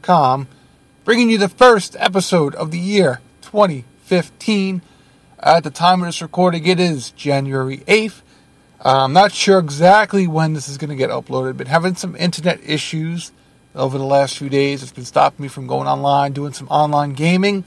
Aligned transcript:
B1.blogspot.com, 0.00 0.48
bringing 1.04 1.30
you 1.30 1.38
the 1.38 1.48
first 1.48 1.96
episode 1.98 2.54
of 2.54 2.70
the 2.70 2.78
year 2.78 3.20
2015. 3.42 4.82
At 5.42 5.64
the 5.64 5.70
time 5.70 6.00
of 6.00 6.06
this 6.06 6.22
recording, 6.22 6.66
it 6.66 6.78
is 6.78 7.10
January 7.12 7.78
8th. 7.78 8.22
Uh, 8.82 9.04
I'm 9.04 9.12
not 9.12 9.32
sure 9.32 9.58
exactly 9.58 10.26
when 10.26 10.54
this 10.54 10.68
is 10.68 10.78
going 10.78 10.90
to 10.90 10.96
get 10.96 11.10
uploaded, 11.10 11.56
but 11.56 11.68
having 11.68 11.94
some 11.94 12.16
internet 12.16 12.60
issues 12.64 13.32
over 13.74 13.98
the 13.98 14.04
last 14.04 14.38
few 14.38 14.48
days. 14.48 14.82
It's 14.82 14.92
been 14.92 15.04
stopping 15.04 15.42
me 15.42 15.48
from 15.48 15.66
going 15.66 15.86
online, 15.86 16.32
doing 16.32 16.52
some 16.52 16.68
online 16.68 17.12
gaming. 17.12 17.64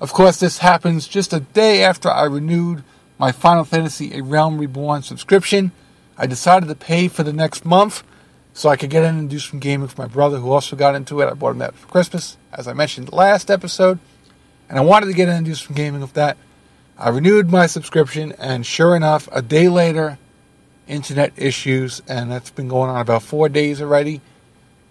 Of 0.00 0.12
course, 0.12 0.38
this 0.40 0.58
happens 0.58 1.06
just 1.06 1.32
a 1.32 1.40
day 1.40 1.84
after 1.84 2.10
I 2.10 2.24
renewed 2.24 2.82
my 3.18 3.32
Final 3.32 3.64
Fantasy 3.64 4.18
A 4.18 4.22
Realm 4.22 4.58
Reborn 4.58 5.02
subscription. 5.02 5.72
I 6.18 6.26
decided 6.26 6.68
to 6.68 6.74
pay 6.74 7.08
for 7.08 7.22
the 7.22 7.32
next 7.32 7.64
month 7.64 8.02
so 8.54 8.68
I 8.68 8.76
could 8.76 8.90
get 8.90 9.04
in 9.04 9.16
and 9.16 9.30
do 9.30 9.38
some 9.38 9.58
gaming 9.58 9.82
with 9.82 9.98
my 9.98 10.06
brother 10.06 10.38
who 10.38 10.50
also 10.50 10.76
got 10.76 10.94
into 10.94 11.20
it. 11.20 11.26
I 11.26 11.34
bought 11.34 11.52
him 11.52 11.58
that 11.58 11.74
for 11.74 11.86
Christmas, 11.88 12.36
as 12.52 12.68
I 12.68 12.72
mentioned 12.72 13.12
last 13.12 13.50
episode. 13.50 13.98
And 14.68 14.78
I 14.78 14.82
wanted 14.82 15.06
to 15.06 15.12
get 15.12 15.28
in 15.28 15.36
and 15.36 15.46
do 15.46 15.54
some 15.54 15.74
gaming 15.74 16.00
with 16.00 16.14
that. 16.14 16.36
I 16.98 17.08
renewed 17.08 17.50
my 17.50 17.66
subscription, 17.66 18.32
and 18.38 18.64
sure 18.64 18.94
enough, 18.94 19.28
a 19.32 19.42
day 19.42 19.68
later, 19.68 20.18
internet 20.86 21.32
issues, 21.36 22.02
and 22.06 22.30
that's 22.30 22.50
been 22.50 22.68
going 22.68 22.90
on 22.90 23.00
about 23.00 23.22
four 23.22 23.48
days 23.48 23.80
already. 23.80 24.20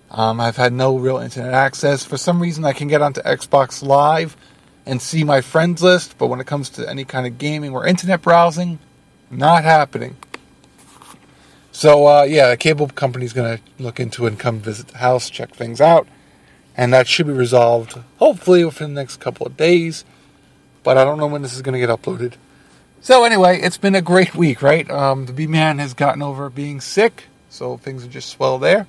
Um, 0.10 0.42
I've 0.42 0.58
had 0.58 0.74
no 0.74 0.98
real 0.98 1.20
internet 1.20 1.54
access. 1.54 2.04
For 2.04 2.18
some 2.18 2.42
reason, 2.42 2.66
I 2.66 2.74
can 2.74 2.88
get 2.88 3.02
onto 3.02 3.22
Xbox 3.22 3.82
Live 3.82 4.36
and 4.86 5.02
see 5.02 5.24
my 5.24 5.42
friends 5.42 5.82
list, 5.82 6.18
but 6.18 6.28
when 6.28 6.40
it 6.40 6.48
comes 6.48 6.70
to 6.72 6.90
any 6.90 7.06
kind 7.06 7.26
of 7.26 7.38
gaming 7.38 7.72
or 7.72 7.86
internet 7.86 8.22
browsing, 8.22 8.80
not 9.30 9.64
happening. 9.64 10.18
So, 11.72 12.08
uh, 12.08 12.24
yeah, 12.24 12.50
the 12.50 12.58
cable 12.58 12.88
company's 12.88 13.34
going 13.34 13.58
to 13.58 13.64
look 13.82 14.00
into 14.00 14.28
and 14.28 14.38
come 14.38 14.60
visit 14.60 14.90
the 14.90 14.98
house, 14.98 15.30
check 15.30 15.54
things 15.54 15.80
out, 15.80 16.08
and 16.76 16.94
that 16.94 17.08
should 17.08 17.28
be 17.28 17.34
resolved 17.34 17.98
hopefully 18.18 18.66
within 18.66 18.94
the 18.94 19.02
next 19.02 19.18
couple 19.18 19.48
of 19.48 19.56
days. 19.56 20.04
But 20.84 20.98
I 20.98 21.06
don't 21.06 21.18
know 21.18 21.28
when 21.28 21.42
this 21.42 21.56
is 21.56 21.62
going 21.62 21.80
to 21.80 21.80
get 21.80 21.90
uploaded. 21.90 22.34
So, 23.02 23.24
anyway, 23.24 23.60
it's 23.62 23.78
been 23.78 23.96
a 23.96 24.02
great 24.02 24.36
week, 24.36 24.62
right? 24.62 24.90
Um, 24.92 25.26
the 25.26 25.34
B 25.34 25.48
Man 25.48 25.80
has 25.80 25.94
gotten 25.94 26.22
over 26.22 26.50
being 26.50 26.82
sick, 26.82 27.26
so 27.50 27.78
things 27.78 28.04
are 28.04 28.10
just 28.10 28.30
swell 28.30 28.60
there 28.60 28.86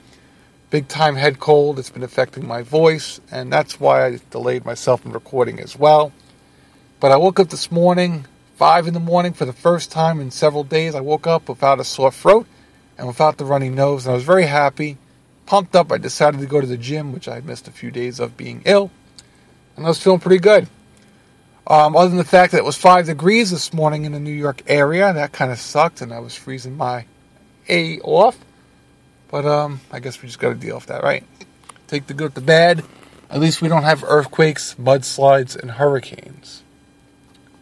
big 0.73 0.89
time 0.89 1.17
head 1.17 1.39
cold. 1.39 1.79
It's 1.79 1.91
been 1.91 2.03
affecting 2.03 2.49
my 2.49 2.63
voice, 2.63 3.21
and 3.31 3.53
that's 3.53 3.79
why 3.79 4.07
I 4.07 4.19
delayed 4.31 4.65
myself 4.65 5.05
in 5.05 5.13
recording 5.13 5.61
as 5.61 5.79
well. 5.79 6.13
But 6.99 7.13
I 7.13 7.19
woke 7.19 7.39
up 7.39 7.51
this 7.51 7.71
morning, 7.71 8.25
5 8.57 8.89
in 8.89 8.95
the 8.95 9.01
morning, 9.01 9.35
for 9.35 9.45
the 9.45 9.53
first 9.53 9.93
time 9.93 10.19
in 10.19 10.31
several 10.31 10.65
days. 10.65 10.95
I 10.95 11.01
woke 11.01 11.27
up 11.27 11.47
without 11.47 11.79
a 11.79 11.85
sore 11.85 12.11
throat 12.11 12.47
and 13.03 13.09
without 13.09 13.37
the 13.37 13.45
runny 13.45 13.69
nose, 13.69 14.07
and 14.07 14.13
I 14.13 14.15
was 14.15 14.23
very 14.23 14.47
happy. 14.47 14.97
Pumped 15.45 15.75
up, 15.75 15.91
I 15.91 15.99
decided 15.99 16.39
to 16.39 16.47
go 16.47 16.61
to 16.61 16.69
the 16.69 16.77
gym, 16.77 17.13
which 17.13 17.27
I 17.27 17.41
missed 17.41 17.67
a 17.67 17.73
few 17.73 17.91
days 17.91 18.21
of 18.21 18.37
being 18.37 18.63
ill, 18.65 18.93
and 19.77 19.85
I 19.85 19.89
was 19.89 20.01
feeling 20.01 20.21
pretty 20.21 20.39
good. 20.39 20.69
Um, 21.67 21.97
other 21.97 22.11
than 22.11 22.19
the 22.19 22.25
fact 22.25 22.53
that 22.53 22.59
it 22.59 22.65
was 22.65 22.77
5 22.77 23.07
degrees 23.07 23.51
this 23.51 23.73
morning 23.73 24.05
in 24.05 24.13
the 24.13 24.21
New 24.21 24.31
York 24.31 24.63
area, 24.69 25.13
that 25.13 25.33
kind 25.33 25.51
of 25.51 25.59
sucked, 25.59 26.01
and 26.01 26.13
I 26.13 26.21
was 26.21 26.37
freezing 26.37 26.77
my 26.77 27.07
A 27.69 27.99
off. 28.03 28.39
But 29.33 29.47
um, 29.47 29.81
I 29.91 29.99
guess 29.99 30.23
we 30.23 30.29
just 30.29 30.39
got 30.39 30.51
to 30.51 30.55
deal 30.55 30.77
with 30.77 30.87
that, 30.87 31.03
right? 31.03 31.25
Take 31.89 32.07
the 32.07 32.15
good 32.15 32.27
with 32.27 32.35
the 32.35 32.41
bad. 32.41 32.85
At 33.29 33.41
least 33.41 33.61
we 33.61 33.67
don't 33.67 33.83
have 33.83 34.05
earthquakes, 34.05 34.77
mudslides, 34.77 35.57
and 35.57 35.73
hurricanes. 35.73 36.63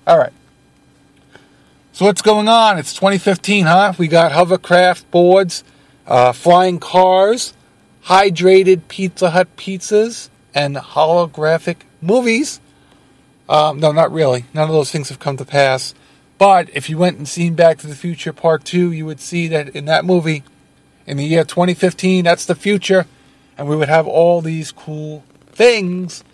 All 0.06 0.18
right. 0.18 0.34
So 2.00 2.06
what's 2.06 2.22
going 2.22 2.48
on? 2.48 2.78
It's 2.78 2.94
2015, 2.94 3.66
huh? 3.66 3.92
We 3.98 4.08
got 4.08 4.32
hovercraft 4.32 5.10
boards, 5.10 5.62
uh, 6.06 6.32
flying 6.32 6.78
cars, 6.78 7.52
hydrated 8.06 8.88
Pizza 8.88 9.32
Hut 9.32 9.54
pizzas, 9.58 10.30
and 10.54 10.76
holographic 10.76 11.82
movies. 12.00 12.58
Um, 13.50 13.80
no, 13.80 13.92
not 13.92 14.10
really. 14.10 14.46
None 14.54 14.66
of 14.66 14.72
those 14.72 14.90
things 14.90 15.10
have 15.10 15.18
come 15.18 15.36
to 15.36 15.44
pass. 15.44 15.92
But 16.38 16.70
if 16.72 16.88
you 16.88 16.96
went 16.96 17.18
and 17.18 17.28
seen 17.28 17.54
Back 17.54 17.76
to 17.80 17.86
the 17.86 17.94
Future 17.94 18.32
Part 18.32 18.64
2, 18.64 18.92
you 18.92 19.04
would 19.04 19.20
see 19.20 19.46
that 19.48 19.68
in 19.76 19.84
that 19.84 20.06
movie, 20.06 20.42
in 21.06 21.18
the 21.18 21.24
year 21.26 21.44
2015. 21.44 22.24
That's 22.24 22.46
the 22.46 22.54
future, 22.54 23.04
and 23.58 23.68
we 23.68 23.76
would 23.76 23.90
have 23.90 24.06
all 24.06 24.40
these 24.40 24.72
cool 24.72 25.22
things, 25.48 26.24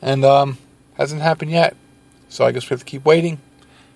and 0.00 0.24
um, 0.24 0.56
hasn't 0.94 1.20
happened 1.20 1.50
yet. 1.50 1.76
So 2.30 2.46
I 2.46 2.52
guess 2.52 2.70
we 2.70 2.72
have 2.72 2.80
to 2.80 2.86
keep 2.86 3.04
waiting. 3.04 3.40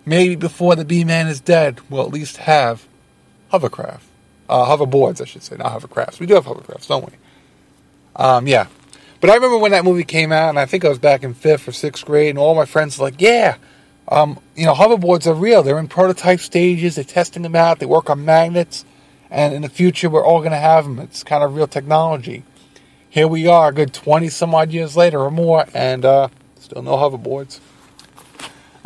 Maybe 0.06 0.37
before 0.37 0.77
the 0.77 0.84
B 0.84 1.05
Man 1.05 1.27
is 1.27 1.41
dead, 1.41 1.81
we'll 1.91 2.05
at 2.05 2.12
least 2.12 2.39
have 2.39 2.87
hovercraft, 3.50 4.05
uh, 4.49 4.65
hoverboards, 4.65 5.21
I 5.21 5.25
should 5.25 5.43
say, 5.43 5.56
not 5.56 5.78
hovercrafts. 5.78 6.21
We 6.21 6.27
do 6.27 6.34
have 6.34 6.47
hovercrafts, 6.47 6.87
don't 6.87 7.05
we? 7.05 7.12
Um, 8.15 8.47
yeah. 8.47 8.69
But 9.21 9.31
I 9.31 9.34
remember 9.34 9.59
when 9.59 9.72
that 9.72 9.84
movie 9.84 10.05
came 10.05 10.31
out, 10.33 10.50
and 10.50 10.59
I 10.59 10.66
think 10.66 10.84
I 10.84 10.89
was 10.89 10.99
back 10.99 11.25
in 11.25 11.34
fifth 11.34 11.66
or 11.69 11.72
sixth 11.72 12.05
grade, 12.05 12.31
and 12.31 12.39
all 12.39 12.55
my 12.55 12.65
friends 12.65 12.99
were 12.99 13.06
like, 13.06 13.21
"Yeah, 13.21 13.56
um, 14.09 14.39
you 14.55 14.65
know, 14.65 14.75
hoverboards 14.75 15.27
are 15.27 15.34
real. 15.34 15.62
They're 15.62 15.78
in 15.78 15.89
prototype 15.89 16.41
stages. 16.41 16.95
They're 16.95 17.05
testing 17.05 17.43
them 17.43 17.56
out. 17.56 17.81
They 17.81 17.87
work 17.87 18.09
on 18.09 18.25
magnets." 18.25 18.84
and 19.31 19.55
in 19.55 19.62
the 19.62 19.69
future 19.69 20.09
we're 20.09 20.25
all 20.25 20.41
going 20.41 20.53
to 20.53 20.56
have 20.56 20.84
them. 20.84 20.99
It's 20.99 21.22
kind 21.22 21.43
of 21.43 21.55
real 21.55 21.66
technology. 21.66 22.45
Here 23.09 23.28
we 23.28 23.47
are, 23.47 23.69
a 23.69 23.72
good 23.72 23.93
20 23.93 24.28
some 24.28 24.55
odd 24.55 24.71
years 24.71 24.97
later 24.97 25.21
or 25.21 25.31
more, 25.31 25.66
and 25.72 26.05
uh, 26.05 26.28
still 26.61 26.83
no 26.83 26.97
hoverboards. 26.97 27.61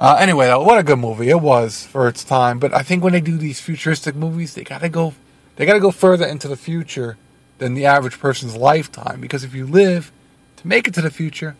Uh, 0.00 0.16
anyway, 0.18 0.46
though, 0.46 0.62
what 0.62 0.78
a 0.78 0.82
good 0.82 0.98
movie 0.98 1.28
it 1.28 1.40
was 1.40 1.84
for 1.84 2.08
its 2.08 2.24
time. 2.24 2.58
But 2.58 2.72
I 2.72 2.82
think 2.82 3.04
when 3.04 3.12
they 3.12 3.20
do 3.20 3.36
these 3.36 3.60
futuristic 3.60 4.16
movies, 4.16 4.54
they 4.54 4.64
gotta 4.64 4.88
go, 4.88 5.12
they 5.56 5.66
gotta 5.66 5.78
go 5.78 5.90
further 5.90 6.26
into 6.26 6.48
the 6.48 6.56
future 6.56 7.18
than 7.58 7.74
the 7.74 7.84
average 7.84 8.18
person's 8.18 8.56
lifetime. 8.56 9.20
Because 9.20 9.44
if 9.44 9.54
you 9.54 9.66
live 9.66 10.10
to 10.56 10.66
make 10.66 10.88
it 10.88 10.94
to 10.94 11.02
the 11.02 11.10
future, 11.10 11.54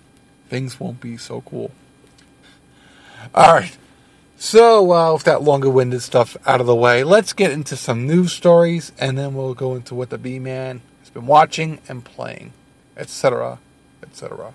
things 0.48 0.80
won't 0.80 1.02
be 1.02 1.18
so 1.18 1.42
cool. 1.42 1.70
All 3.34 3.52
right, 3.52 3.76
so, 4.42 4.90
uh, 4.90 5.12
with 5.12 5.24
that 5.24 5.42
longer 5.42 5.68
winded 5.68 6.00
stuff 6.00 6.34
out 6.46 6.62
of 6.62 6.66
the 6.66 6.74
way, 6.74 7.04
let's 7.04 7.34
get 7.34 7.50
into 7.50 7.76
some 7.76 8.06
news 8.06 8.32
stories 8.32 8.90
and 8.98 9.18
then 9.18 9.34
we'll 9.34 9.52
go 9.52 9.74
into 9.74 9.94
what 9.94 10.08
the 10.08 10.16
B 10.16 10.38
Man 10.38 10.80
has 11.00 11.10
been 11.10 11.26
watching 11.26 11.78
and 11.90 12.02
playing, 12.02 12.54
etc., 12.96 13.58
etc. 14.02 14.54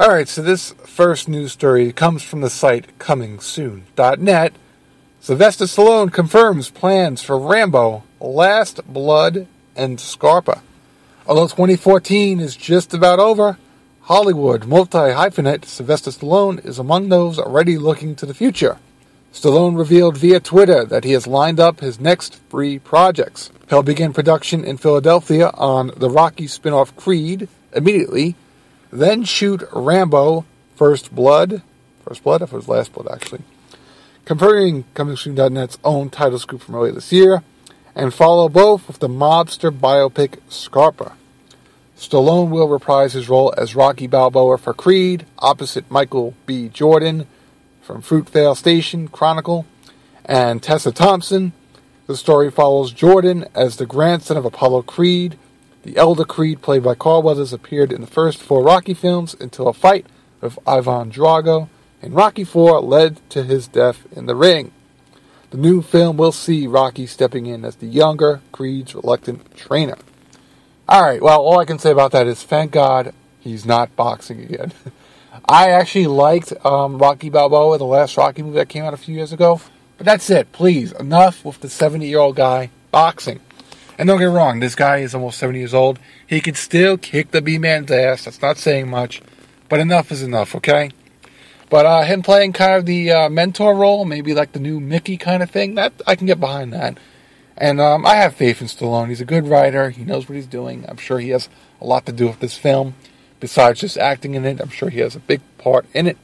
All 0.00 0.08
right, 0.08 0.26
so 0.26 0.40
this 0.40 0.72
first 0.86 1.28
news 1.28 1.52
story 1.52 1.92
comes 1.92 2.22
from 2.22 2.40
the 2.40 2.48
site 2.48 2.98
comingsoon.net. 2.98 4.54
Sylvester 5.20 5.66
Stallone 5.66 6.10
confirms 6.10 6.70
plans 6.70 7.22
for 7.22 7.38
Rambo, 7.38 8.02
Last 8.18 8.82
Blood, 8.90 9.46
and 9.76 10.00
Scarpa. 10.00 10.62
Although 11.26 11.48
2014 11.48 12.40
is 12.40 12.56
just 12.56 12.94
about 12.94 13.18
over, 13.18 13.58
Hollywood 14.00 14.64
multi 14.64 14.96
hyphenate 14.96 15.66
Sylvester 15.66 16.12
Stallone 16.12 16.64
is 16.64 16.78
among 16.78 17.10
those 17.10 17.38
already 17.38 17.76
looking 17.76 18.16
to 18.16 18.24
the 18.24 18.32
future. 18.32 18.78
Stallone 19.34 19.76
revealed 19.76 20.16
via 20.16 20.40
Twitter 20.40 20.86
that 20.86 21.04
he 21.04 21.12
has 21.12 21.26
lined 21.26 21.60
up 21.60 21.80
his 21.80 22.00
next 22.00 22.40
three 22.48 22.78
projects. 22.78 23.50
He'll 23.68 23.82
begin 23.82 24.14
production 24.14 24.64
in 24.64 24.78
Philadelphia 24.78 25.50
on 25.52 25.90
the 25.94 26.08
Rocky 26.08 26.46
spin 26.46 26.72
off 26.72 26.96
Creed 26.96 27.48
immediately 27.74 28.34
then 28.92 29.24
shoot 29.24 29.62
Rambo 29.72 30.44
First 30.76 31.14
Blood. 31.14 31.62
First 32.06 32.22
Blood? 32.22 32.42
If 32.42 32.52
it 32.52 32.56
was 32.56 32.68
Last 32.68 32.92
Blood, 32.92 33.08
actually. 33.12 33.42
Confirming 34.24 34.84
ComingSoon.net's 34.94 35.78
own 35.84 36.10
title 36.10 36.38
scoop 36.38 36.62
from 36.62 36.74
earlier 36.74 36.92
this 36.92 37.12
year. 37.12 37.42
And 37.94 38.14
follow 38.14 38.48
both 38.48 38.86
with 38.86 39.00
the 39.00 39.08
mobster 39.08 39.76
biopic 39.76 40.38
Scarpa. 40.48 41.14
Stallone 41.96 42.48
will 42.48 42.68
reprise 42.68 43.12
his 43.12 43.28
role 43.28 43.52
as 43.58 43.74
Rocky 43.74 44.06
Balboa 44.06 44.56
for 44.56 44.72
Creed, 44.72 45.26
opposite 45.38 45.90
Michael 45.90 46.34
B. 46.46 46.68
Jordan 46.68 47.26
from 47.82 48.00
Fruitvale 48.00 48.56
Station 48.56 49.08
Chronicle, 49.08 49.66
and 50.24 50.62
Tessa 50.62 50.92
Thompson. 50.92 51.52
The 52.06 52.16
story 52.16 52.50
follows 52.50 52.92
Jordan 52.92 53.44
as 53.54 53.76
the 53.76 53.84
grandson 53.84 54.36
of 54.36 54.44
Apollo 54.44 54.82
Creed. 54.82 55.36
The 55.82 55.96
elder 55.96 56.24
Creed, 56.24 56.60
played 56.60 56.82
by 56.82 56.94
Carl 56.94 57.22
Weathers, 57.22 57.52
appeared 57.52 57.92
in 57.92 58.00
the 58.00 58.06
first 58.06 58.42
four 58.42 58.62
Rocky 58.62 58.94
films 58.94 59.34
until 59.40 59.68
a 59.68 59.72
fight 59.72 60.06
with 60.40 60.58
Ivan 60.66 61.10
Drago 61.10 61.68
in 62.02 62.12
Rocky 62.12 62.42
IV 62.42 62.54
led 62.54 63.20
to 63.30 63.42
his 63.42 63.66
death 63.66 64.06
in 64.12 64.26
the 64.26 64.34
ring. 64.34 64.72
The 65.50 65.58
new 65.58 65.82
film 65.82 66.16
will 66.16 66.32
see 66.32 66.66
Rocky 66.66 67.06
stepping 67.06 67.46
in 67.46 67.64
as 67.64 67.76
the 67.76 67.86
younger 67.86 68.40
Creed's 68.52 68.94
reluctant 68.94 69.56
trainer. 69.56 69.96
All 70.88 71.02
right, 71.02 71.22
well, 71.22 71.40
all 71.40 71.58
I 71.58 71.64
can 71.64 71.78
say 71.78 71.90
about 71.90 72.12
that 72.12 72.26
is 72.26 72.42
thank 72.42 72.72
God 72.72 73.14
he's 73.40 73.64
not 73.64 73.94
boxing 73.96 74.40
again. 74.40 74.72
I 75.48 75.70
actually 75.70 76.06
liked 76.06 76.52
um, 76.64 76.98
Rocky 76.98 77.30
Balboa, 77.30 77.78
the 77.78 77.84
last 77.84 78.16
Rocky 78.16 78.42
movie 78.42 78.56
that 78.56 78.68
came 78.68 78.84
out 78.84 78.94
a 78.94 78.98
few 78.98 79.14
years 79.14 79.32
ago. 79.32 79.60
But 79.96 80.06
that's 80.06 80.30
it. 80.30 80.52
Please, 80.52 80.92
enough 80.92 81.44
with 81.44 81.60
the 81.60 81.68
70 81.68 82.06
year 82.06 82.18
old 82.18 82.36
guy 82.36 82.70
boxing. 82.90 83.40
And 84.00 84.06
don't 84.06 84.18
get 84.18 84.30
wrong, 84.30 84.60
this 84.60 84.74
guy 84.74 85.00
is 85.00 85.14
almost 85.14 85.38
70 85.38 85.58
years 85.58 85.74
old. 85.74 85.98
He 86.26 86.40
can 86.40 86.54
still 86.54 86.96
kick 86.96 87.32
the 87.32 87.42
B 87.42 87.58
man's 87.58 87.90
ass. 87.90 88.24
That's 88.24 88.40
not 88.40 88.56
saying 88.56 88.88
much. 88.88 89.20
But 89.68 89.78
enough 89.78 90.10
is 90.10 90.22
enough, 90.22 90.54
okay? 90.54 90.90
But 91.68 91.84
uh, 91.84 92.02
him 92.04 92.22
playing 92.22 92.54
kind 92.54 92.72
of 92.76 92.86
the 92.86 93.10
uh, 93.10 93.28
mentor 93.28 93.76
role, 93.76 94.06
maybe 94.06 94.32
like 94.32 94.52
the 94.52 94.58
new 94.58 94.80
Mickey 94.80 95.18
kind 95.18 95.42
of 95.42 95.50
thing, 95.50 95.74
that 95.74 95.92
I 96.06 96.16
can 96.16 96.26
get 96.26 96.40
behind 96.40 96.72
that. 96.72 96.96
And 97.58 97.78
um, 97.78 98.06
I 98.06 98.14
have 98.14 98.34
faith 98.34 98.62
in 98.62 98.68
Stallone. 98.68 99.10
He's 99.10 99.20
a 99.20 99.26
good 99.26 99.46
writer. 99.46 99.90
He 99.90 100.02
knows 100.02 100.26
what 100.26 100.36
he's 100.36 100.46
doing. 100.46 100.86
I'm 100.88 100.96
sure 100.96 101.18
he 101.18 101.28
has 101.28 101.50
a 101.78 101.84
lot 101.84 102.06
to 102.06 102.12
do 102.12 102.26
with 102.26 102.40
this 102.40 102.56
film. 102.56 102.94
Besides 103.38 103.80
just 103.80 103.98
acting 103.98 104.34
in 104.34 104.46
it, 104.46 104.62
I'm 104.62 104.70
sure 104.70 104.88
he 104.88 105.00
has 105.00 105.14
a 105.14 105.20
big 105.20 105.42
part 105.58 105.84
in 105.92 106.06
it. 106.06 106.16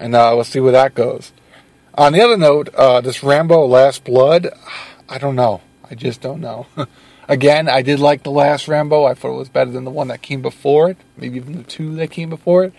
And 0.00 0.16
uh, 0.16 0.32
we'll 0.34 0.42
see 0.42 0.58
where 0.58 0.72
that 0.72 0.96
goes. 0.96 1.30
On 1.94 2.12
the 2.12 2.20
other 2.20 2.36
note, 2.36 2.74
uh, 2.74 3.00
this 3.00 3.22
Rambo 3.22 3.64
Last 3.64 4.02
Blood, 4.02 4.48
I 5.08 5.18
don't 5.18 5.36
know. 5.36 5.60
I 5.90 5.94
just 5.94 6.20
don't 6.20 6.40
know. 6.40 6.66
Again, 7.28 7.68
I 7.68 7.82
did 7.82 7.98
like 7.98 8.22
the 8.22 8.30
last 8.30 8.68
Rambo. 8.68 9.04
I 9.04 9.14
thought 9.14 9.34
it 9.34 9.38
was 9.38 9.48
better 9.48 9.70
than 9.70 9.84
the 9.84 9.90
one 9.90 10.08
that 10.08 10.22
came 10.22 10.42
before 10.42 10.90
it, 10.90 10.96
maybe 11.16 11.36
even 11.36 11.56
the 11.56 11.62
two 11.64 11.94
that 11.96 12.10
came 12.10 12.30
before 12.30 12.64
it. 12.64 12.72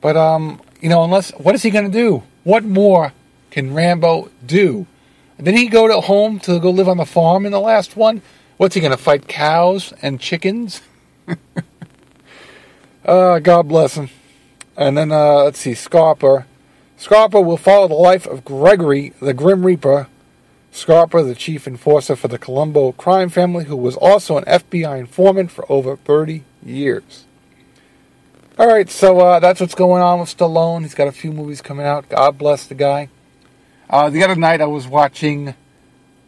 But 0.00 0.16
um, 0.16 0.60
you 0.80 0.88
know, 0.88 1.04
unless 1.04 1.30
what 1.32 1.54
is 1.54 1.62
he 1.62 1.70
going 1.70 1.90
to 1.90 1.90
do? 1.90 2.22
What 2.44 2.64
more 2.64 3.12
can 3.50 3.74
Rambo 3.74 4.30
do? 4.44 4.86
Didn't 5.36 5.56
he 5.56 5.68
go 5.68 5.86
to 5.86 6.00
home 6.00 6.40
to 6.40 6.58
go 6.58 6.70
live 6.70 6.88
on 6.88 6.96
the 6.96 7.06
farm 7.06 7.46
in 7.46 7.52
the 7.52 7.60
last 7.60 7.96
one? 7.96 8.22
What's 8.56 8.74
he 8.74 8.80
going 8.80 8.90
to 8.90 8.96
fight 8.96 9.28
cows 9.28 9.92
and 10.02 10.18
chickens? 10.18 10.80
uh, 13.04 13.38
God 13.38 13.68
bless 13.68 13.94
him. 13.94 14.10
And 14.76 14.96
then 14.96 15.12
uh, 15.12 15.44
let's 15.44 15.60
see, 15.60 15.74
Scarpa. 15.74 16.46
Scarpa 16.96 17.40
will 17.40 17.56
follow 17.56 17.86
the 17.86 17.94
life 17.94 18.26
of 18.26 18.44
Gregory, 18.44 19.12
the 19.20 19.32
Grim 19.32 19.64
Reaper. 19.64 20.08
Scarpa, 20.70 21.22
the 21.22 21.34
chief 21.34 21.66
enforcer 21.66 22.16
for 22.16 22.28
the 22.28 22.38
Colombo 22.38 22.92
crime 22.92 23.28
family, 23.28 23.64
who 23.64 23.76
was 23.76 23.96
also 23.96 24.36
an 24.36 24.44
FBI 24.44 24.98
informant 24.98 25.50
for 25.50 25.70
over 25.70 25.96
30 25.96 26.44
years. 26.64 27.24
All 28.58 28.66
right, 28.66 28.90
so 28.90 29.20
uh, 29.20 29.38
that's 29.38 29.60
what's 29.60 29.74
going 29.74 30.02
on 30.02 30.20
with 30.20 30.36
Stallone. 30.36 30.82
He's 30.82 30.94
got 30.94 31.08
a 31.08 31.12
few 31.12 31.32
movies 31.32 31.60
coming 31.60 31.86
out. 31.86 32.08
God 32.08 32.38
bless 32.38 32.66
the 32.66 32.74
guy. 32.74 33.08
Uh, 33.88 34.10
the 34.10 34.22
other 34.24 34.34
night 34.34 34.60
I 34.60 34.66
was 34.66 34.86
watching 34.86 35.54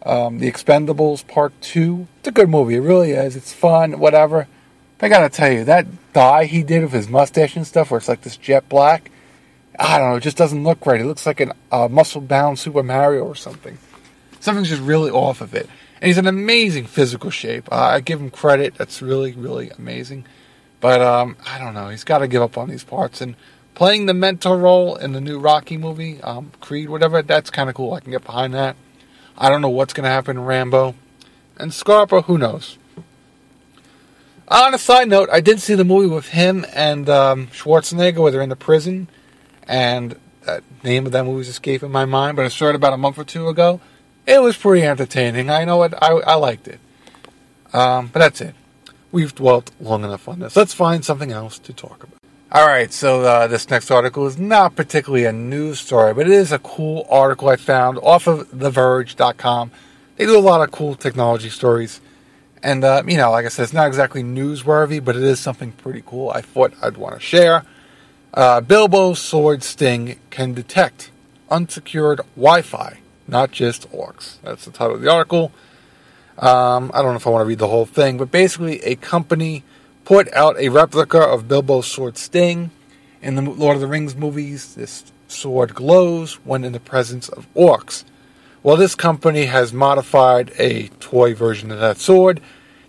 um, 0.04 0.38
The 0.38 0.50
Expendables 0.50 1.26
Part 1.26 1.52
2. 1.60 2.06
It's 2.20 2.28
a 2.28 2.32
good 2.32 2.48
movie. 2.48 2.76
It 2.76 2.80
really 2.80 3.10
is. 3.10 3.36
It's 3.36 3.52
fun, 3.52 3.98
whatever. 3.98 4.46
But 4.98 5.06
I 5.06 5.08
gotta 5.08 5.28
tell 5.28 5.50
you, 5.50 5.64
that 5.64 6.12
dye 6.12 6.44
he 6.44 6.62
did 6.62 6.82
with 6.82 6.92
his 6.92 7.08
mustache 7.08 7.56
and 7.56 7.66
stuff, 7.66 7.90
where 7.90 7.98
it's 7.98 8.08
like 8.08 8.22
this 8.22 8.36
jet 8.36 8.68
black, 8.68 9.10
I 9.78 9.98
don't 9.98 10.10
know, 10.10 10.16
it 10.16 10.22
just 10.22 10.36
doesn't 10.36 10.62
look 10.62 10.84
right. 10.86 11.00
It 11.00 11.06
looks 11.06 11.26
like 11.26 11.40
a 11.40 11.54
uh, 11.72 11.88
muscle 11.88 12.20
bound 12.20 12.58
Super 12.58 12.82
Mario 12.82 13.24
or 13.24 13.34
something. 13.34 13.78
Something's 14.40 14.68
just 14.68 14.82
really 14.82 15.10
off 15.10 15.40
of 15.40 15.54
it. 15.54 15.68
And 16.00 16.08
he's 16.08 16.18
in 16.18 16.26
amazing 16.26 16.86
physical 16.86 17.30
shape. 17.30 17.70
Uh, 17.70 17.76
I 17.76 18.00
give 18.00 18.20
him 18.20 18.30
credit. 18.30 18.74
That's 18.74 19.02
really, 19.02 19.32
really 19.32 19.70
amazing. 19.70 20.24
But 20.80 21.02
um, 21.02 21.36
I 21.46 21.58
don't 21.58 21.74
know. 21.74 21.90
He's 21.90 22.04
got 22.04 22.18
to 22.18 22.28
give 22.28 22.42
up 22.42 22.56
on 22.56 22.70
these 22.70 22.82
parts. 22.82 23.20
And 23.20 23.36
playing 23.74 24.06
the 24.06 24.14
mentor 24.14 24.56
role 24.56 24.96
in 24.96 25.12
the 25.12 25.20
new 25.20 25.38
Rocky 25.38 25.76
movie, 25.76 26.20
um, 26.22 26.52
Creed, 26.60 26.88
whatever, 26.88 27.20
that's 27.20 27.50
kind 27.50 27.68
of 27.68 27.74
cool. 27.74 27.92
I 27.92 28.00
can 28.00 28.10
get 28.10 28.24
behind 28.24 28.54
that. 28.54 28.76
I 29.36 29.50
don't 29.50 29.60
know 29.60 29.68
what's 29.68 29.92
going 29.92 30.04
to 30.04 30.10
happen 30.10 30.38
in 30.38 30.44
Rambo. 30.44 30.94
And 31.58 31.74
Scarpa, 31.74 32.22
who 32.22 32.38
knows? 32.38 32.78
On 34.48 34.74
a 34.74 34.78
side 34.78 35.08
note, 35.08 35.28
I 35.30 35.40
did 35.40 35.60
see 35.60 35.74
the 35.74 35.84
movie 35.84 36.12
with 36.12 36.28
him 36.30 36.64
and 36.74 37.08
um, 37.08 37.48
Schwarzenegger 37.48 38.18
where 38.18 38.32
they're 38.32 38.40
in 38.40 38.48
the 38.48 38.56
prison. 38.56 39.08
And 39.68 40.18
the 40.44 40.62
name 40.82 41.06
of 41.06 41.12
that 41.12 41.24
movie 41.24 41.42
is 41.42 41.48
escaping 41.48 41.92
my 41.92 42.04
mind, 42.04 42.36
but 42.36 42.46
I 42.46 42.48
saw 42.48 42.70
it 42.70 42.74
about 42.74 42.92
a 42.92 42.96
month 42.96 43.18
or 43.18 43.24
two 43.24 43.48
ago. 43.48 43.80
It 44.26 44.42
was 44.42 44.56
pretty 44.56 44.86
entertaining. 44.86 45.50
I 45.50 45.64
know 45.64 45.82
it. 45.82 45.94
I, 46.00 46.10
I 46.10 46.34
liked 46.34 46.68
it. 46.68 46.80
Um, 47.72 48.08
but 48.08 48.20
that's 48.20 48.40
it 48.40 48.54
we've 49.12 49.34
dwelt 49.34 49.70
long 49.80 50.04
enough 50.04 50.28
on 50.28 50.40
this. 50.40 50.56
Let's 50.56 50.74
find 50.74 51.04
something 51.04 51.32
else 51.32 51.58
to 51.60 51.72
talk 51.72 52.02
about. 52.02 52.16
All 52.52 52.66
right, 52.66 52.92
so 52.92 53.22
uh, 53.22 53.46
this 53.46 53.70
next 53.70 53.90
article 53.90 54.26
is 54.26 54.36
not 54.36 54.74
particularly 54.74 55.24
a 55.24 55.32
news 55.32 55.78
story, 55.78 56.12
but 56.14 56.26
it 56.26 56.32
is 56.32 56.50
a 56.50 56.58
cool 56.58 57.06
article 57.08 57.48
I 57.48 57.56
found 57.56 57.98
off 57.98 58.26
of 58.26 58.50
TheVerge.com. 58.50 59.70
They 60.16 60.26
do 60.26 60.36
a 60.36 60.40
lot 60.40 60.60
of 60.60 60.72
cool 60.72 60.96
technology 60.96 61.48
stories. 61.48 62.00
And, 62.62 62.84
uh, 62.84 63.04
you 63.06 63.16
know, 63.16 63.30
like 63.30 63.46
I 63.46 63.48
said, 63.48 63.62
it's 63.62 63.72
not 63.72 63.86
exactly 63.86 64.22
newsworthy, 64.22 65.02
but 65.02 65.16
it 65.16 65.22
is 65.22 65.38
something 65.38 65.72
pretty 65.72 66.02
cool 66.04 66.30
I 66.30 66.40
thought 66.40 66.74
I'd 66.82 66.96
want 66.96 67.14
to 67.14 67.20
share. 67.20 67.64
Uh, 68.34 68.60
Bilbo 68.60 69.14
Sword 69.14 69.62
Sting 69.62 70.18
can 70.30 70.52
detect 70.52 71.10
unsecured 71.50 72.20
Wi 72.36 72.62
Fi, 72.62 72.99
not 73.30 73.52
just 73.52 73.90
orcs. 73.92 74.36
That's 74.42 74.64
the 74.64 74.72
title 74.72 74.96
of 74.96 75.00
the 75.00 75.10
article. 75.10 75.52
Um, 76.36 76.90
I 76.92 77.02
don't 77.02 77.12
know 77.12 77.16
if 77.16 77.26
I 77.26 77.30
want 77.30 77.42
to 77.42 77.46
read 77.46 77.58
the 77.58 77.68
whole 77.68 77.86
thing, 77.86 78.18
but 78.18 78.30
basically, 78.30 78.82
a 78.82 78.96
company 78.96 79.62
put 80.04 80.32
out 80.32 80.58
a 80.58 80.68
replica 80.68 81.20
of 81.20 81.48
Bilbo's 81.48 81.86
sword 81.86 82.18
Sting. 82.18 82.70
In 83.22 83.36
the 83.36 83.42
Lord 83.42 83.76
of 83.76 83.80
the 83.80 83.86
Rings 83.86 84.16
movies, 84.16 84.74
this 84.74 85.04
sword 85.28 85.74
glows 85.74 86.34
when 86.44 86.64
in 86.64 86.72
the 86.72 86.80
presence 86.80 87.28
of 87.28 87.46
orcs. 87.54 88.04
Well, 88.62 88.76
this 88.76 88.94
company 88.94 89.46
has 89.46 89.72
modified 89.72 90.52
a 90.58 90.88
toy 91.00 91.34
version 91.34 91.70
of 91.70 91.78
that 91.80 91.98
sword 91.98 92.40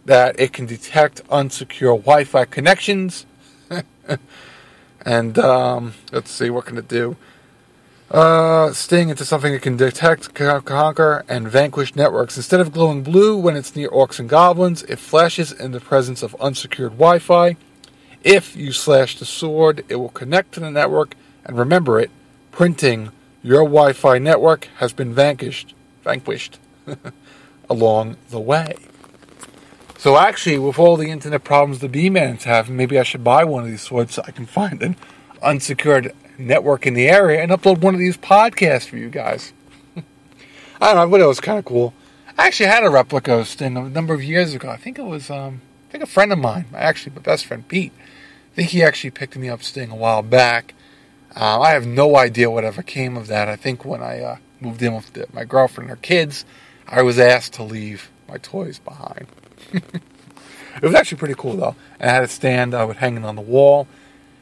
that 0.06 0.40
it 0.40 0.54
can 0.54 0.66
detect 0.66 1.24
unsecure 1.28 1.98
Wi 1.98 2.24
Fi 2.24 2.46
connections. 2.46 3.26
and 5.06 5.38
um, 5.38 5.94
let's 6.12 6.32
see, 6.32 6.50
what 6.50 6.66
can 6.66 6.78
it 6.78 6.88
do? 6.88 7.16
Uh, 8.12 8.74
Sting 8.74 9.10
into 9.10 9.24
something 9.24 9.54
that 9.54 9.62
can 9.62 9.78
detect, 9.78 10.34
conquer, 10.34 11.24
and 11.30 11.50
vanquish 11.50 11.96
networks. 11.96 12.36
Instead 12.36 12.60
of 12.60 12.74
glowing 12.74 13.04
blue 13.04 13.38
when 13.38 13.56
it's 13.56 13.76
near 13.76 13.90
orcs 13.90 14.20
and 14.20 14.28
goblins, 14.28 14.84
it 14.84 15.00
flashes 15.00 15.52
in 15.52 15.72
the 15.72 15.80
presence 15.80 16.22
of 16.22 16.36
unsecured 16.40 16.92
Wi 16.92 17.20
Fi. 17.20 17.56
If 18.24 18.56
you 18.56 18.74
slash 18.74 19.18
the 19.18 19.26
sword, 19.26 19.86
it 19.88 19.96
will 19.96 20.10
connect 20.10 20.52
to 20.54 20.60
the 20.60 20.70
network 20.70 21.16
and 21.46 21.58
remember 21.58 22.00
it, 22.00 22.12
printing 22.52 23.12
your 23.42 23.64
Wi 23.64 23.94
Fi 23.94 24.18
network 24.18 24.66
has 24.78 24.94
been 24.94 25.14
vanquished, 25.14 25.74
vanquished 26.04 26.60
along 27.70 28.18
the 28.30 28.40
way. 28.40 28.76
So, 29.98 30.18
actually, 30.18 30.58
with 30.58 30.80
all 30.80 30.98
the 30.98 31.12
internet 31.12 31.44
problems 31.44 31.80
the 31.80 31.88
B 31.88 32.10
Man's 32.10 32.44
have, 32.44 32.70
maybe 32.70 33.00
I 33.00 33.04
should 33.04 33.24
buy 33.24 33.44
one 33.44 33.64
of 33.64 33.70
these 33.70 33.84
swords 33.84 34.16
so 34.16 34.24
I 34.28 34.32
can 34.32 34.48
find 34.48 34.82
an 34.84 34.96
unsecured 35.42 36.14
network 36.48 36.86
in 36.86 36.94
the 36.94 37.08
area 37.08 37.42
and 37.42 37.52
upload 37.52 37.80
one 37.80 37.94
of 37.94 38.00
these 38.00 38.18
podcasts 38.18 38.88
for 38.88 38.98
you 38.98 39.10
guys. 39.10 39.54
I 40.82 40.94
don't 40.94 40.96
know, 40.96 41.10
but 41.10 41.22
it 41.22 41.26
was 41.26 41.40
kind 41.40 41.60
of 41.60 41.66
cool. 41.66 41.94
I 42.38 42.48
actually 42.48 42.68
had 42.68 42.84
a 42.84 42.90
replica 42.90 43.34
of 43.34 43.48
Sting 43.48 43.78
a 43.78 43.90
number 43.90 44.14
of 44.14 44.24
years 44.24 44.54
ago. 44.54 44.70
I 44.70 44.78
think 44.78 44.98
it 44.98 45.06
was, 45.06 45.30
um, 45.30 45.62
I 45.90 45.92
think 45.92 46.04
a 46.04 46.08
friend 46.08 46.32
of 46.32 46.40
mine, 46.40 46.66
actually 46.74 47.16
my 47.16 47.22
best 47.22 47.46
friend 47.46 47.68
Pete. 47.68 47.94
I 48.52 48.56
think 48.56 48.70
he 48.70 48.84
actually 48.84 49.12
picked 49.12 49.36
me 49.38 49.50
up 49.50 49.64
Sting 49.64 49.92
a 49.92 49.96
while 49.96 50.22
back. 50.22 50.74
Uh, 51.36 51.62
I 51.62 51.72
have 51.72 51.86
no 51.86 52.18
idea 52.18 52.50
whatever 52.50 52.82
came 52.82 53.16
of 53.16 53.28
that. 53.28 53.48
I 53.48 53.56
think 53.56 53.86
when 53.86 54.02
I 54.02 54.20
uh, 54.22 54.38
moved 54.60 54.82
in 54.82 54.96
with 54.96 55.14
the, 55.14 55.28
my 55.34 55.46
girlfriend 55.46 55.90
and 55.90 55.98
her 55.98 56.02
kids, 56.02 56.46
I 56.88 57.02
was 57.02 57.20
asked 57.20 57.54
to 57.54 57.64
leave 57.64 58.10
my 58.28 58.38
toys 58.38 58.80
behind. 58.80 59.28
it 59.74 60.82
was 60.82 60.94
actually 60.94 61.18
pretty 61.18 61.36
cool 61.36 61.56
though. 61.56 61.76
I 62.00 62.08
had 62.08 62.24
a 62.24 62.28
stand 62.28 62.74
I 62.74 62.86
would 62.86 62.98
hang 62.98 63.18
it 63.18 63.24
on 63.24 63.36
the 63.36 63.42
wall 63.42 63.88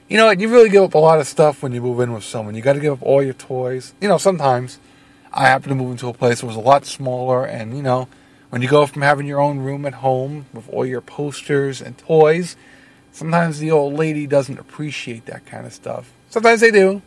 you 0.09 0.17
know, 0.17 0.31
you 0.31 0.49
really 0.49 0.69
give 0.69 0.83
up 0.83 0.95
a 0.95 0.97
lot 0.97 1.19
of 1.19 1.27
stuff 1.27 1.61
when 1.61 1.71
you 1.71 1.81
move 1.81 1.99
in 1.99 2.11
with 2.11 2.23
someone. 2.23 2.55
You 2.55 2.63
got 2.63 2.73
to 2.73 2.79
give 2.79 2.93
up 2.93 3.03
all 3.03 3.21
your 3.21 3.35
toys. 3.35 3.93
You 4.01 4.07
know, 4.07 4.17
sometimes 4.17 4.79
I 5.31 5.43
happen 5.43 5.69
to 5.69 5.75
move 5.75 5.91
into 5.91 6.07
a 6.07 6.13
place 6.13 6.41
that 6.41 6.47
was 6.47 6.55
a 6.55 6.61
lot 6.61 6.85
smaller, 6.85 7.45
and 7.45 7.77
you 7.77 7.83
know, 7.83 8.07
when 8.49 8.63
you 8.63 8.67
go 8.67 8.87
from 8.87 9.03
having 9.03 9.27
your 9.27 9.39
own 9.39 9.59
room 9.59 9.85
at 9.85 9.95
home 9.95 10.47
with 10.51 10.67
all 10.69 10.83
your 10.83 11.01
posters 11.01 11.79
and 11.79 11.95
toys, 11.99 12.55
sometimes 13.11 13.59
the 13.59 13.69
old 13.69 13.93
lady 13.93 14.25
doesn't 14.25 14.57
appreciate 14.57 15.27
that 15.27 15.45
kind 15.45 15.67
of 15.67 15.73
stuff. 15.73 16.11
Sometimes 16.31 16.61
they 16.61 16.71
do, 16.71 17.03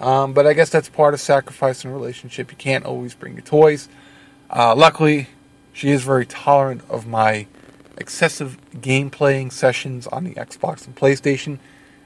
um, 0.00 0.32
but 0.32 0.48
I 0.48 0.52
guess 0.52 0.68
that's 0.68 0.88
part 0.88 1.14
of 1.14 1.20
sacrificing 1.20 1.92
a 1.92 1.94
relationship. 1.94 2.50
You 2.50 2.56
can't 2.56 2.84
always 2.84 3.14
bring 3.14 3.34
your 3.34 3.42
toys. 3.42 3.88
Uh, 4.50 4.74
luckily, 4.74 5.28
she 5.72 5.90
is 5.90 6.02
very 6.02 6.26
tolerant 6.26 6.82
of 6.90 7.06
my 7.06 7.46
excessive 7.96 8.58
game 8.80 9.10
playing 9.10 9.52
sessions 9.52 10.08
on 10.08 10.24
the 10.24 10.34
Xbox 10.34 10.86
and 10.86 10.96
PlayStation 10.96 11.60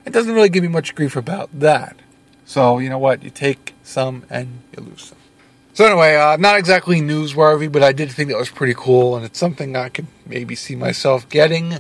it 0.05 0.13
doesn't 0.13 0.35
really 0.35 0.49
give 0.49 0.63
me 0.63 0.69
much 0.69 0.95
grief 0.95 1.17
about 1.17 1.51
that. 1.59 1.97
So 2.45 2.79
you 2.79 2.89
know 2.89 2.99
what? 2.99 3.23
You 3.23 3.31
take 3.31 3.75
some 3.83 4.25
and 4.29 4.61
you 4.77 4.83
lose 4.83 5.05
some. 5.05 5.19
So 5.73 5.87
anyway, 5.87 6.17
uh, 6.17 6.37
not 6.37 6.59
exactly 6.59 7.01
newsworthy, 7.01 7.71
but 7.71 7.83
I 7.83 7.93
did 7.93 8.11
think 8.11 8.29
that 8.31 8.37
was 8.37 8.51
pretty 8.51 8.75
cool, 8.77 9.17
and 9.17 9.25
it's 9.25 9.39
something 9.39 9.77
I 9.77 9.89
could 9.89 10.09
maybe 10.27 10.55
see 10.55 10.75
myself 10.75 11.29
getting. 11.29 11.79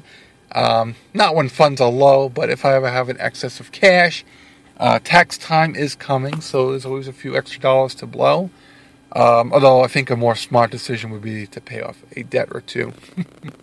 Um, 0.52 0.94
not 1.12 1.34
when 1.34 1.48
funds 1.48 1.80
are 1.80 1.90
low, 1.90 2.28
but 2.28 2.50
if 2.50 2.64
I 2.64 2.74
ever 2.74 2.90
have 2.90 3.08
an 3.08 3.20
excess 3.20 3.60
of 3.60 3.72
cash. 3.72 4.24
Uh, 4.78 4.98
tax 5.02 5.36
time 5.36 5.74
is 5.76 5.94
coming, 5.94 6.40
so 6.40 6.70
there's 6.70 6.86
always 6.86 7.06
a 7.06 7.12
few 7.12 7.36
extra 7.36 7.60
dollars 7.60 7.94
to 7.96 8.06
blow. 8.06 8.48
Um, 9.12 9.52
although 9.52 9.82
I 9.82 9.88
think 9.88 10.08
a 10.08 10.16
more 10.16 10.34
smart 10.36 10.70
decision 10.70 11.10
would 11.10 11.20
be 11.20 11.46
to 11.48 11.60
pay 11.60 11.82
off 11.82 12.02
a 12.16 12.22
debt 12.22 12.48
or 12.52 12.60
two. 12.60 12.94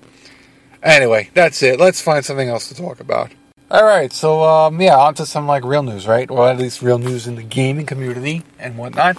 anyway, 0.83 1.29
that's 1.33 1.63
it. 1.63 1.79
Let's 1.79 2.01
find 2.01 2.23
something 2.23 2.49
else 2.49 2.67
to 2.69 2.75
talk 2.75 2.99
about. 2.99 3.31
All 3.69 3.83
right, 3.83 4.13
so 4.13 4.43
um, 4.43 4.79
yeah, 4.79 4.97
on 4.97 5.13
to 5.15 5.25
some 5.25 5.45
like 5.45 5.63
real 5.65 5.83
news, 5.83 6.07
right? 6.07 6.29
Well, 6.29 6.47
at 6.47 6.57
least 6.57 6.81
real 6.81 6.99
news 6.99 7.27
in 7.27 7.35
the 7.35 7.43
gaming 7.43 7.85
community 7.85 8.43
and 8.57 8.77
whatnot. 8.77 9.17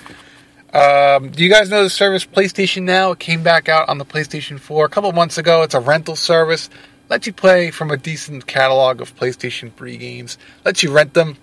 Um, 0.73 1.31
do 1.31 1.43
you 1.43 1.51
guys 1.51 1.71
know 1.71 1.83
the 1.83 1.91
service 1.91 2.25
PlayStation 2.25 2.83
Now? 2.83 3.13
It 3.13 3.19
came 3.19 3.43
back 3.43 3.69
out 3.69 3.89
on 3.89 3.99
the 3.99 4.05
PlayStation 4.05 4.59
4 4.59 4.87
a 4.87 4.89
couple 4.89 5.13
months 5.13 5.39
ago. 5.39 5.63
It's 5.63 5.75
a 5.75 5.81
rental 5.81 6.17
service. 6.17 6.71
Lets 7.09 7.27
you 7.27 7.33
play 7.33 7.71
from 7.71 7.91
a 7.91 7.97
decent 7.97 8.47
catalog 8.47 9.01
of 9.01 9.15
PlayStation 9.17 9.73
3 9.73 9.97
games. 9.97 10.39
Lets 10.65 10.83
you 10.83 10.93
rent 10.93 11.15
them 11.15 11.37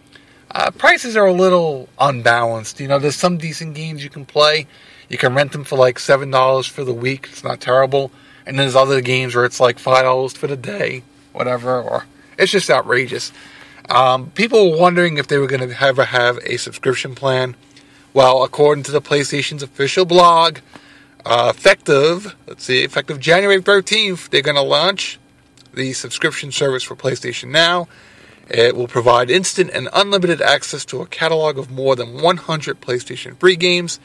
uh, 0.56 0.72
prices 0.72 1.18
are 1.18 1.26
a 1.26 1.34
little 1.34 1.90
unbalanced. 2.00 2.80
You 2.80 2.88
know, 2.88 2.98
there's 2.98 3.18
some 3.18 3.38
decent 3.38 3.76
games 3.76 4.04
you 4.04 4.10
can 4.10 4.26
play. 4.26 4.68
You 5.10 5.18
can 5.18 5.36
rent 5.36 5.52
them 5.52 5.66
for 5.66 5.78
like 5.78 6.00
seven 6.00 6.32
dollars 6.32 6.66
for 6.66 6.86
the 6.86 6.94
week. 6.94 7.28
It's 7.30 7.44
not 7.44 7.60
terrible. 7.60 8.10
And 8.46 8.58
then 8.58 8.66
there's 8.66 8.76
other 8.76 9.02
games 9.02 9.36
where 9.36 9.44
it's 9.44 9.60
like 9.60 9.80
five 9.80 10.04
dollars 10.04 10.34
for 10.34 10.48
the 10.48 10.56
day, 10.56 11.04
whatever. 11.34 11.82
Or 11.82 12.06
it's 12.38 12.52
just 12.52 12.70
outrageous. 12.70 13.32
Um, 13.90 14.32
people 14.32 14.72
were 14.72 14.78
wondering 14.78 15.18
if 15.18 15.28
they 15.28 15.38
were 15.38 15.48
going 15.48 15.68
to 15.68 15.84
ever 15.84 16.06
have 16.06 16.38
a 16.40 16.58
subscription 16.58 17.16
plan. 17.16 17.56
Well, 18.14 18.44
according 18.44 18.84
to 18.86 18.92
the 18.92 19.02
PlayStation's 19.02 19.62
official 19.62 20.06
blog, 20.06 20.60
uh, 21.26 21.52
effective, 21.56 22.36
let's 22.48 22.64
see, 22.64 22.84
effective 22.84 23.20
January 23.20 23.62
13th, 23.62 24.30
they're 24.30 24.42
going 24.42 24.56
to 24.56 24.62
launch 24.62 25.20
the 25.74 25.94
subscription 25.94 26.52
service 26.52 26.84
for 26.84 26.96
PlayStation 26.96 27.50
Now. 27.50 27.88
It 28.48 28.76
will 28.76 28.88
provide 28.88 29.30
instant 29.30 29.72
and 29.74 29.90
unlimited 29.92 30.42
access 30.42 30.86
to 30.86 31.02
a 31.02 31.08
catalog 31.08 31.58
of 31.58 31.72
more 31.72 31.96
than 31.96 32.22
100 32.22 32.80
PlayStation 32.80 33.38
3 33.38 33.56
games, 33.56 34.00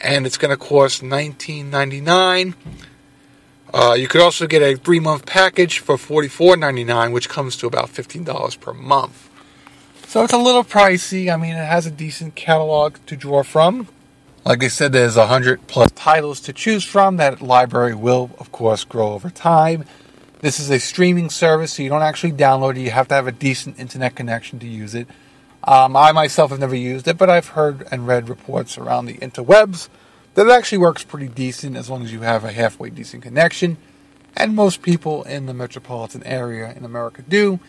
and 0.00 0.26
it's 0.26 0.38
going 0.38 0.50
to 0.50 0.56
cost 0.56 1.02
$19.99. 1.02 2.54
Uh, 3.74 3.92
you 3.94 4.06
could 4.06 4.20
also 4.20 4.46
get 4.46 4.62
a 4.62 4.76
three 4.76 5.00
month 5.00 5.26
package 5.26 5.80
for 5.80 5.96
$44.99, 5.96 7.12
which 7.12 7.28
comes 7.28 7.56
to 7.56 7.66
about 7.66 7.88
$15 7.88 8.60
per 8.60 8.72
month. 8.72 9.28
So 10.06 10.22
it's 10.22 10.32
a 10.32 10.38
little 10.38 10.62
pricey. 10.62 11.32
I 11.32 11.36
mean, 11.36 11.56
it 11.56 11.66
has 11.66 11.84
a 11.84 11.90
decent 11.90 12.36
catalog 12.36 12.98
to 13.06 13.16
draw 13.16 13.42
from. 13.42 13.88
Like 14.44 14.62
I 14.62 14.68
said, 14.68 14.92
there's 14.92 15.16
100 15.16 15.66
plus 15.66 15.90
titles 15.90 16.38
to 16.42 16.52
choose 16.52 16.84
from. 16.84 17.16
That 17.16 17.42
library 17.42 17.96
will, 17.96 18.30
of 18.38 18.52
course, 18.52 18.84
grow 18.84 19.12
over 19.12 19.28
time. 19.28 19.86
This 20.38 20.60
is 20.60 20.70
a 20.70 20.78
streaming 20.78 21.28
service, 21.28 21.72
so 21.72 21.82
you 21.82 21.88
don't 21.88 22.02
actually 22.02 22.34
download 22.34 22.76
it. 22.76 22.82
You 22.82 22.92
have 22.92 23.08
to 23.08 23.14
have 23.16 23.26
a 23.26 23.32
decent 23.32 23.80
internet 23.80 24.14
connection 24.14 24.60
to 24.60 24.68
use 24.68 24.94
it. 24.94 25.08
Um, 25.64 25.96
I 25.96 26.12
myself 26.12 26.52
have 26.52 26.60
never 26.60 26.76
used 26.76 27.08
it, 27.08 27.18
but 27.18 27.28
I've 27.28 27.48
heard 27.48 27.88
and 27.90 28.06
read 28.06 28.28
reports 28.28 28.78
around 28.78 29.06
the 29.06 29.14
interwebs 29.14 29.88
that 30.34 30.48
actually 30.48 30.78
works 30.78 31.04
pretty 31.04 31.28
decent 31.28 31.76
as 31.76 31.88
long 31.88 32.02
as 32.02 32.12
you 32.12 32.20
have 32.20 32.44
a 32.44 32.52
halfway 32.52 32.90
decent 32.90 33.22
connection. 33.22 33.76
And 34.36 34.54
most 34.54 34.82
people 34.82 35.22
in 35.24 35.46
the 35.46 35.54
metropolitan 35.54 36.24
area 36.24 36.72
in 36.76 36.84
America 36.84 37.22
do. 37.22 37.60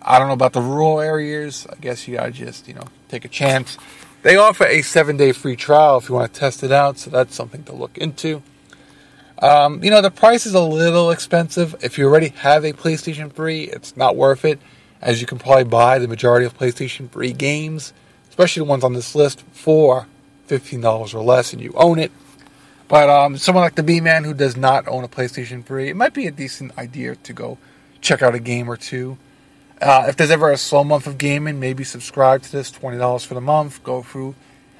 I 0.00 0.18
don't 0.18 0.28
know 0.28 0.34
about 0.34 0.52
the 0.52 0.60
rural 0.60 1.00
areas. 1.00 1.66
I 1.70 1.76
guess 1.76 2.06
you 2.06 2.16
gotta 2.16 2.30
just, 2.30 2.68
you 2.68 2.74
know, 2.74 2.84
take 3.08 3.24
a 3.24 3.28
chance. 3.28 3.76
They 4.22 4.36
offer 4.36 4.64
a 4.64 4.82
seven 4.82 5.16
day 5.16 5.32
free 5.32 5.56
trial 5.56 5.98
if 5.98 6.08
you 6.08 6.14
want 6.14 6.32
to 6.32 6.40
test 6.40 6.62
it 6.62 6.70
out, 6.70 6.98
so 6.98 7.10
that's 7.10 7.34
something 7.34 7.64
to 7.64 7.72
look 7.72 7.98
into. 7.98 8.42
Um, 9.40 9.82
you 9.82 9.90
know, 9.90 10.00
the 10.00 10.10
price 10.10 10.46
is 10.46 10.54
a 10.54 10.60
little 10.60 11.10
expensive. 11.10 11.74
If 11.82 11.98
you 11.98 12.06
already 12.06 12.28
have 12.28 12.64
a 12.64 12.72
PlayStation 12.72 13.32
3, 13.32 13.64
it's 13.64 13.96
not 13.96 14.14
worth 14.14 14.44
it, 14.44 14.60
as 15.00 15.20
you 15.20 15.26
can 15.26 15.40
probably 15.40 15.64
buy 15.64 15.98
the 15.98 16.06
majority 16.06 16.46
of 16.46 16.56
PlayStation 16.56 17.10
3 17.10 17.32
games, 17.32 17.92
especially 18.28 18.60
the 18.60 18.70
ones 18.70 18.84
on 18.84 18.92
this 18.92 19.16
list, 19.16 19.42
for 19.52 20.06
$15 20.52 21.14
or 21.14 21.22
less, 21.22 21.52
and 21.52 21.62
you 21.62 21.72
own 21.76 21.98
it. 21.98 22.12
But 22.88 23.08
um, 23.08 23.38
someone 23.38 23.64
like 23.64 23.74
the 23.74 23.82
B 23.82 24.00
Man 24.00 24.24
who 24.24 24.34
does 24.34 24.56
not 24.56 24.86
own 24.86 25.02
a 25.02 25.08
PlayStation 25.08 25.64
3, 25.64 25.88
it 25.88 25.96
might 25.96 26.12
be 26.12 26.26
a 26.26 26.30
decent 26.30 26.76
idea 26.76 27.16
to 27.16 27.32
go 27.32 27.58
check 28.02 28.20
out 28.22 28.34
a 28.34 28.38
game 28.38 28.68
or 28.68 28.76
two. 28.76 29.16
Uh, 29.80 30.04
if 30.08 30.16
there's 30.16 30.30
ever 30.30 30.50
a 30.50 30.58
slow 30.58 30.84
month 30.84 31.06
of 31.06 31.16
gaming, 31.16 31.58
maybe 31.58 31.84
subscribe 31.84 32.42
to 32.42 32.52
this 32.52 32.70
$20 32.70 33.26
for 33.26 33.34
the 33.34 33.40
month, 33.40 33.82
go 33.82 34.02
through 34.02 34.34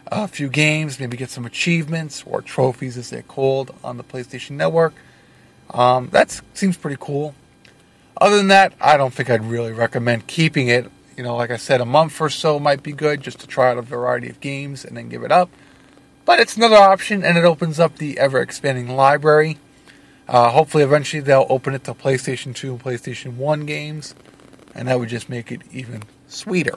a 0.08 0.28
few 0.28 0.48
games, 0.48 1.00
maybe 1.00 1.16
get 1.16 1.30
some 1.30 1.46
achievements 1.46 2.22
or 2.26 2.42
trophies 2.42 2.98
as 2.98 3.10
they're 3.10 3.22
called 3.22 3.74
on 3.82 3.96
the 3.96 4.04
PlayStation 4.04 4.52
Network. 4.52 4.94
Um, 5.70 6.10
that 6.10 6.40
seems 6.52 6.76
pretty 6.76 6.98
cool. 7.00 7.34
Other 8.20 8.36
than 8.36 8.48
that, 8.48 8.74
I 8.80 8.96
don't 8.98 9.12
think 9.12 9.30
I'd 9.30 9.44
really 9.44 9.72
recommend 9.72 10.26
keeping 10.26 10.68
it. 10.68 10.90
You 11.22 11.28
know, 11.28 11.36
like 11.36 11.52
I 11.52 11.56
said, 11.56 11.80
a 11.80 11.84
month 11.84 12.20
or 12.20 12.28
so 12.28 12.58
might 12.58 12.82
be 12.82 12.90
good 12.90 13.20
just 13.20 13.38
to 13.38 13.46
try 13.46 13.70
out 13.70 13.78
a 13.78 13.82
variety 13.82 14.28
of 14.28 14.40
games 14.40 14.84
and 14.84 14.96
then 14.96 15.08
give 15.08 15.22
it 15.22 15.30
up. 15.30 15.50
But 16.24 16.40
it's 16.40 16.56
another 16.56 16.74
option 16.74 17.22
and 17.22 17.38
it 17.38 17.44
opens 17.44 17.78
up 17.78 17.98
the 17.98 18.18
ever 18.18 18.40
expanding 18.40 18.88
library. 18.88 19.58
Uh, 20.26 20.50
hopefully, 20.50 20.82
eventually, 20.82 21.20
they'll 21.20 21.46
open 21.48 21.74
it 21.74 21.84
to 21.84 21.94
PlayStation 21.94 22.56
2 22.56 22.72
and 22.72 22.82
PlayStation 22.82 23.36
1 23.36 23.66
games, 23.66 24.16
and 24.74 24.88
that 24.88 24.98
would 24.98 25.10
just 25.10 25.28
make 25.28 25.52
it 25.52 25.62
even 25.70 26.02
sweeter. 26.26 26.76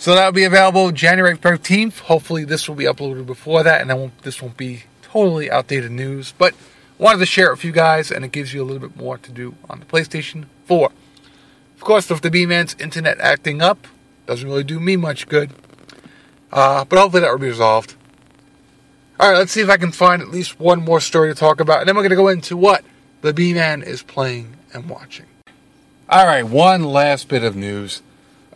So 0.00 0.16
that'll 0.16 0.32
be 0.32 0.42
available 0.42 0.90
January 0.90 1.38
13th. 1.38 2.00
Hopefully, 2.00 2.42
this 2.42 2.66
will 2.66 2.74
be 2.74 2.86
uploaded 2.86 3.26
before 3.26 3.62
that, 3.62 3.80
and 3.80 3.96
won't, 3.96 4.22
this 4.22 4.42
won't 4.42 4.56
be 4.56 4.82
totally 5.02 5.48
outdated 5.52 5.92
news. 5.92 6.34
But 6.36 6.52
wanted 6.98 7.20
to 7.20 7.26
share 7.26 7.46
it 7.46 7.52
with 7.52 7.64
you 7.64 7.70
guys, 7.70 8.10
and 8.10 8.24
it 8.24 8.32
gives 8.32 8.52
you 8.52 8.60
a 8.60 8.64
little 8.64 8.88
bit 8.88 8.96
more 8.96 9.18
to 9.18 9.30
do 9.30 9.54
on 9.70 9.78
the 9.78 9.86
PlayStation 9.86 10.46
4. 10.64 10.90
Of 11.78 11.84
course, 11.84 12.10
with 12.10 12.22
the 12.22 12.30
B-Man's 12.30 12.74
internet 12.80 13.20
acting 13.20 13.62
up, 13.62 13.86
doesn't 14.26 14.48
really 14.48 14.64
do 14.64 14.80
me 14.80 14.96
much 14.96 15.28
good. 15.28 15.52
Uh, 16.50 16.84
but 16.84 16.98
hopefully 16.98 17.20
that 17.20 17.30
will 17.30 17.38
be 17.38 17.46
resolved. 17.46 17.94
All 19.20 19.30
right, 19.30 19.38
let's 19.38 19.52
see 19.52 19.60
if 19.60 19.70
I 19.70 19.76
can 19.76 19.92
find 19.92 20.20
at 20.20 20.26
least 20.26 20.58
one 20.58 20.82
more 20.82 21.00
story 21.00 21.32
to 21.32 21.38
talk 21.38 21.60
about, 21.60 21.78
and 21.78 21.88
then 21.88 21.94
we're 21.94 22.02
going 22.02 22.10
to 22.10 22.16
go 22.16 22.26
into 22.26 22.56
what 22.56 22.84
the 23.20 23.32
B-Man 23.32 23.84
is 23.84 24.02
playing 24.02 24.56
and 24.74 24.90
watching. 24.90 25.26
All 26.08 26.26
right, 26.26 26.42
one 26.42 26.82
last 26.82 27.28
bit 27.28 27.44
of 27.44 27.54
news. 27.54 28.02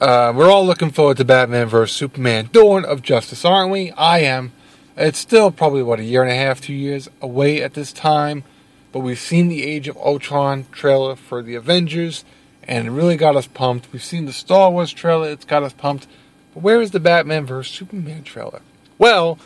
Uh, 0.00 0.33
we're 0.35 0.50
all 0.50 0.67
looking 0.67 0.91
forward 0.91 1.19
to 1.19 1.25
Batman 1.25 1.69
vs. 1.69 1.95
Superman 1.95 2.49
Dawn 2.50 2.85
of 2.85 3.02
Justice, 3.02 3.45
aren't 3.45 3.71
we? 3.71 3.93
I 3.93 4.19
am. 4.19 4.50
It's 4.97 5.21
still 5.21 5.52
probably, 5.52 5.85
what, 5.85 6.00
a 6.00 6.05
year 6.05 6.25
and 6.25 6.33
a 6.33 6.35
half, 6.35 6.61
two 6.61 6.75
years 6.75 7.09
away 7.21 7.62
at 7.62 7.75
this 7.75 7.93
time. 7.93 8.43
But 8.91 9.00
we've 9.00 9.17
seen 9.17 9.47
the 9.47 9.62
Age 9.62 9.87
of 9.87 9.97
Ultron 9.97 10.67
trailer 10.73 11.14
for 11.14 11.41
the 11.41 11.55
Avengers, 11.55 12.25
and 12.64 12.87
it 12.87 12.90
really 12.90 13.16
got 13.16 13.37
us 13.37 13.47
pumped. 13.47 13.92
We've 13.92 14.02
seen 14.02 14.26
the 14.26 14.33
Star 14.33 14.71
Wars 14.71 14.92
trailer, 14.92 15.28
it's 15.31 15.45
got 15.45 15.62
us 15.62 15.73
pumped. 15.73 16.07
But 16.54 16.62
where 16.62 16.81
is 16.81 16.90
the 16.90 17.00
Batman 17.00 17.47
vs. 17.47 17.73
Superman 17.73 18.23
trailer? 18.23 18.61
Well, 18.99 19.38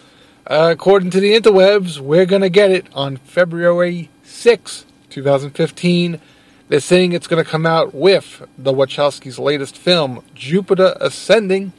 uh, 0.47 0.69
according 0.73 1.11
to 1.11 1.21
the 1.21 1.33
interwebs, 1.39 1.99
we're 1.99 2.27
going 2.27 2.43
to 2.43 2.51
get 2.51 2.71
it 2.71 2.87
on 2.95 3.17
February 3.17 4.11
6, 4.23 4.87
2015. 5.11 6.21
They're 6.69 6.81
saying 6.81 7.13
it's 7.13 7.27
going 7.27 7.43
to 7.43 7.49
come 7.49 7.65
out 7.67 7.95
with 7.95 8.47
the 8.59 8.73
Wachowskis' 8.73 9.39
latest 9.39 9.77
film, 9.77 10.25
Jupiter 10.35 10.97
Ascending. 11.01 11.73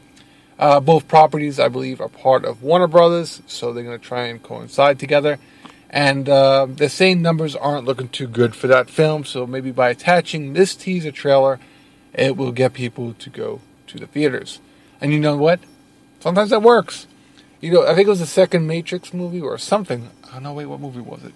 Uh, 0.59 0.79
both 0.79 1.07
properties, 1.07 1.59
I 1.59 1.67
believe, 1.67 2.01
are 2.01 2.09
part 2.09 2.43
of 2.43 2.63
Warner 2.63 2.87
Brothers, 2.87 3.41
so 3.45 3.71
they're 3.71 3.83
going 3.83 3.99
to 3.99 4.03
try 4.03 4.25
and 4.27 4.41
coincide 4.41 4.97
together. 4.97 5.37
And 5.89 6.27
uh, 6.27 6.67
they're 6.69 6.89
saying 6.89 7.21
numbers 7.21 7.55
aren't 7.55 7.85
looking 7.85 8.09
too 8.09 8.27
good 8.27 8.55
for 8.55 8.67
that 8.67 8.89
film, 8.89 9.23
so 9.23 9.47
maybe 9.47 9.71
by 9.71 9.89
attaching 9.89 10.53
this 10.53 10.75
teaser 10.75 11.11
trailer, 11.11 11.59
it 12.13 12.35
will 12.35 12.51
get 12.51 12.73
people 12.73 13.13
to 13.13 13.29
go 13.29 13.61
to 13.87 13.97
the 13.97 14.07
theaters. 14.07 14.59
And 14.99 15.13
you 15.13 15.19
know 15.19 15.37
what? 15.37 15.59
Sometimes 16.19 16.49
that 16.49 16.61
works. 16.61 17.07
You 17.61 17.71
know, 17.71 17.87
I 17.87 17.95
think 17.95 18.07
it 18.07 18.09
was 18.09 18.19
the 18.19 18.25
second 18.25 18.67
Matrix 18.67 19.13
movie 19.13 19.41
or 19.41 19.57
something. 19.57 20.09
Oh 20.33 20.39
no, 20.39 20.53
wait, 20.53 20.65
what 20.65 20.79
movie 20.79 21.01
was 21.01 21.23
it? 21.23 21.33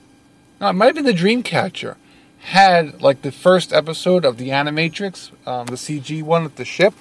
No, 0.59 0.69
it 0.69 0.73
might 0.73 0.87
have 0.87 0.95
been 0.95 1.05
the 1.05 1.13
Dreamcatcher 1.13 1.95
had 2.41 3.01
like 3.01 3.21
the 3.21 3.31
first 3.31 3.71
episode 3.71 4.25
of 4.25 4.37
the 4.37 4.49
Animatrix, 4.49 5.31
um, 5.47 5.67
the 5.67 5.73
CG 5.73 6.21
one 6.23 6.43
with 6.43 6.55
the 6.55 6.65
ship, 6.65 6.93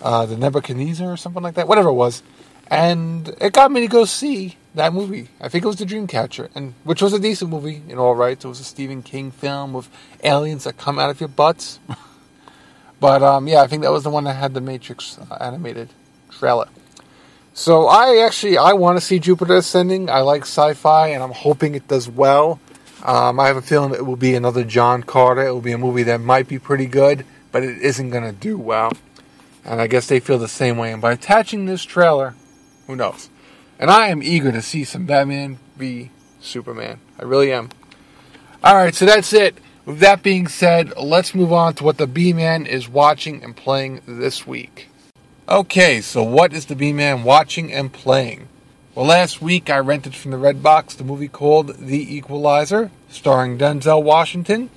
uh, 0.00 0.24
the 0.26 0.36
Nebuchadnezzar 0.36 1.10
or 1.10 1.16
something 1.16 1.42
like 1.42 1.54
that, 1.54 1.68
whatever 1.68 1.88
it 1.88 1.94
was, 1.94 2.22
and 2.70 3.28
it 3.40 3.52
got 3.52 3.72
me 3.72 3.80
to 3.80 3.88
go 3.88 4.04
see 4.04 4.56
that 4.74 4.92
movie. 4.92 5.28
I 5.40 5.48
think 5.48 5.64
it 5.64 5.68
was 5.68 5.76
the 5.76 5.84
Dreamcatcher, 5.84 6.50
and 6.54 6.74
which 6.84 7.02
was 7.02 7.12
a 7.12 7.18
decent 7.18 7.50
movie 7.50 7.82
in 7.88 7.98
all 7.98 8.14
rights. 8.14 8.44
It 8.44 8.48
was 8.48 8.60
a 8.60 8.64
Stephen 8.64 9.02
King 9.02 9.30
film 9.30 9.72
with 9.72 9.88
aliens 10.22 10.64
that 10.64 10.76
come 10.76 10.98
out 10.98 11.10
of 11.10 11.20
your 11.20 11.28
butts. 11.28 11.80
but 13.00 13.22
um, 13.22 13.48
yeah, 13.48 13.62
I 13.62 13.66
think 13.66 13.82
that 13.82 13.92
was 13.92 14.04
the 14.04 14.10
one 14.10 14.24
that 14.24 14.34
had 14.34 14.54
the 14.54 14.60
Matrix 14.60 15.18
animated 15.40 15.88
trailer. 16.30 16.68
So 17.54 17.86
I 17.86 18.18
actually 18.24 18.56
I 18.56 18.74
want 18.74 18.98
to 18.98 19.04
see 19.04 19.18
Jupiter 19.18 19.56
Ascending. 19.56 20.08
I 20.10 20.20
like 20.20 20.42
sci-fi, 20.42 21.08
and 21.08 21.22
I'm 21.22 21.32
hoping 21.32 21.74
it 21.74 21.88
does 21.88 22.08
well. 22.08 22.60
Um, 23.02 23.40
I 23.40 23.46
have 23.46 23.56
a 23.56 23.62
feeling 23.62 23.94
it 23.94 24.06
will 24.06 24.16
be 24.16 24.34
another 24.34 24.64
John 24.64 25.02
Carter. 25.02 25.46
It 25.46 25.52
will 25.52 25.60
be 25.60 25.72
a 25.72 25.78
movie 25.78 26.02
that 26.04 26.20
might 26.20 26.48
be 26.48 26.58
pretty 26.58 26.86
good, 26.86 27.24
but 27.50 27.62
it 27.62 27.78
isn't 27.78 28.10
going 28.10 28.24
to 28.24 28.32
do 28.32 28.58
well. 28.58 28.92
And 29.64 29.80
I 29.80 29.86
guess 29.86 30.06
they 30.06 30.20
feel 30.20 30.38
the 30.38 30.48
same 30.48 30.78
way. 30.78 30.92
And 30.92 31.02
by 31.02 31.12
attaching 31.12 31.66
this 31.66 31.82
trailer, 31.84 32.34
who 32.88 32.96
knows? 32.96 33.30
And 33.78 33.90
I 33.90 34.08
am 34.08 34.22
eager 34.24 34.50
to 34.50 34.60
see 34.60 34.82
some 34.82 35.06
Batman 35.06 35.58
v 35.76 36.10
Superman. 36.40 36.98
I 37.20 37.24
really 37.24 37.52
am. 37.52 37.68
Alright, 38.64 38.96
so 38.96 39.06
that's 39.06 39.32
it. 39.32 39.56
With 39.84 40.00
that 40.00 40.22
being 40.22 40.48
said, 40.48 40.96
let's 40.96 41.34
move 41.34 41.52
on 41.52 41.74
to 41.74 41.84
what 41.84 41.98
the 41.98 42.08
B 42.08 42.32
Man 42.32 42.66
is 42.66 42.88
watching 42.88 43.44
and 43.44 43.54
playing 43.54 44.00
this 44.06 44.46
week. 44.46 44.88
Okay, 45.48 46.00
so 46.00 46.22
what 46.22 46.52
is 46.52 46.66
the 46.66 46.74
B 46.74 46.92
Man 46.92 47.22
watching 47.22 47.72
and 47.72 47.92
playing? 47.92 48.48
Well, 48.94 49.06
last 49.06 49.40
week 49.40 49.70
I 49.70 49.78
rented 49.78 50.14
from 50.14 50.32
the 50.32 50.38
Redbox 50.38 50.96
the 50.96 51.04
movie 51.04 51.28
called 51.28 51.76
The 51.78 52.16
Equalizer, 52.16 52.90
starring 53.08 53.58
Denzel 53.58 54.02
Washington. 54.02 54.70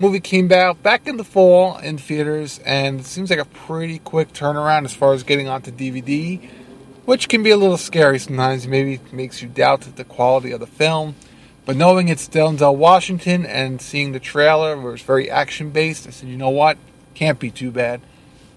movie 0.00 0.20
came 0.20 0.50
out 0.50 0.82
back 0.82 1.06
in 1.06 1.16
the 1.16 1.24
fall 1.24 1.78
in 1.78 1.96
theaters, 1.96 2.58
and 2.66 3.00
it 3.00 3.06
seems 3.06 3.30
like 3.30 3.38
a 3.38 3.44
pretty 3.44 4.00
quick 4.00 4.32
turnaround 4.32 4.84
as 4.84 4.94
far 4.94 5.12
as 5.14 5.22
getting 5.22 5.48
onto 5.48 5.70
DVD, 5.70 6.40
which 7.04 7.28
can 7.28 7.42
be 7.42 7.50
a 7.50 7.56
little 7.56 7.76
scary 7.76 8.18
sometimes. 8.18 8.66
Maybe 8.66 9.00
makes 9.12 9.42
you 9.42 9.48
doubt 9.48 9.82
the 9.82 10.04
quality 10.04 10.52
of 10.52 10.60
the 10.60 10.66
film. 10.66 11.14
But 11.64 11.76
knowing 11.76 12.08
it's 12.08 12.28
Denzel 12.28 12.76
Washington 12.76 13.46
and 13.46 13.80
seeing 13.80 14.12
the 14.12 14.20
trailer 14.20 14.76
where 14.76 14.94
it's 14.94 15.02
very 15.02 15.30
action 15.30 15.70
based, 15.70 16.06
I 16.06 16.10
said, 16.10 16.28
you 16.28 16.36
know 16.36 16.50
what? 16.50 16.76
Can't 17.14 17.38
be 17.38 17.50
too 17.50 17.70
bad. 17.70 18.00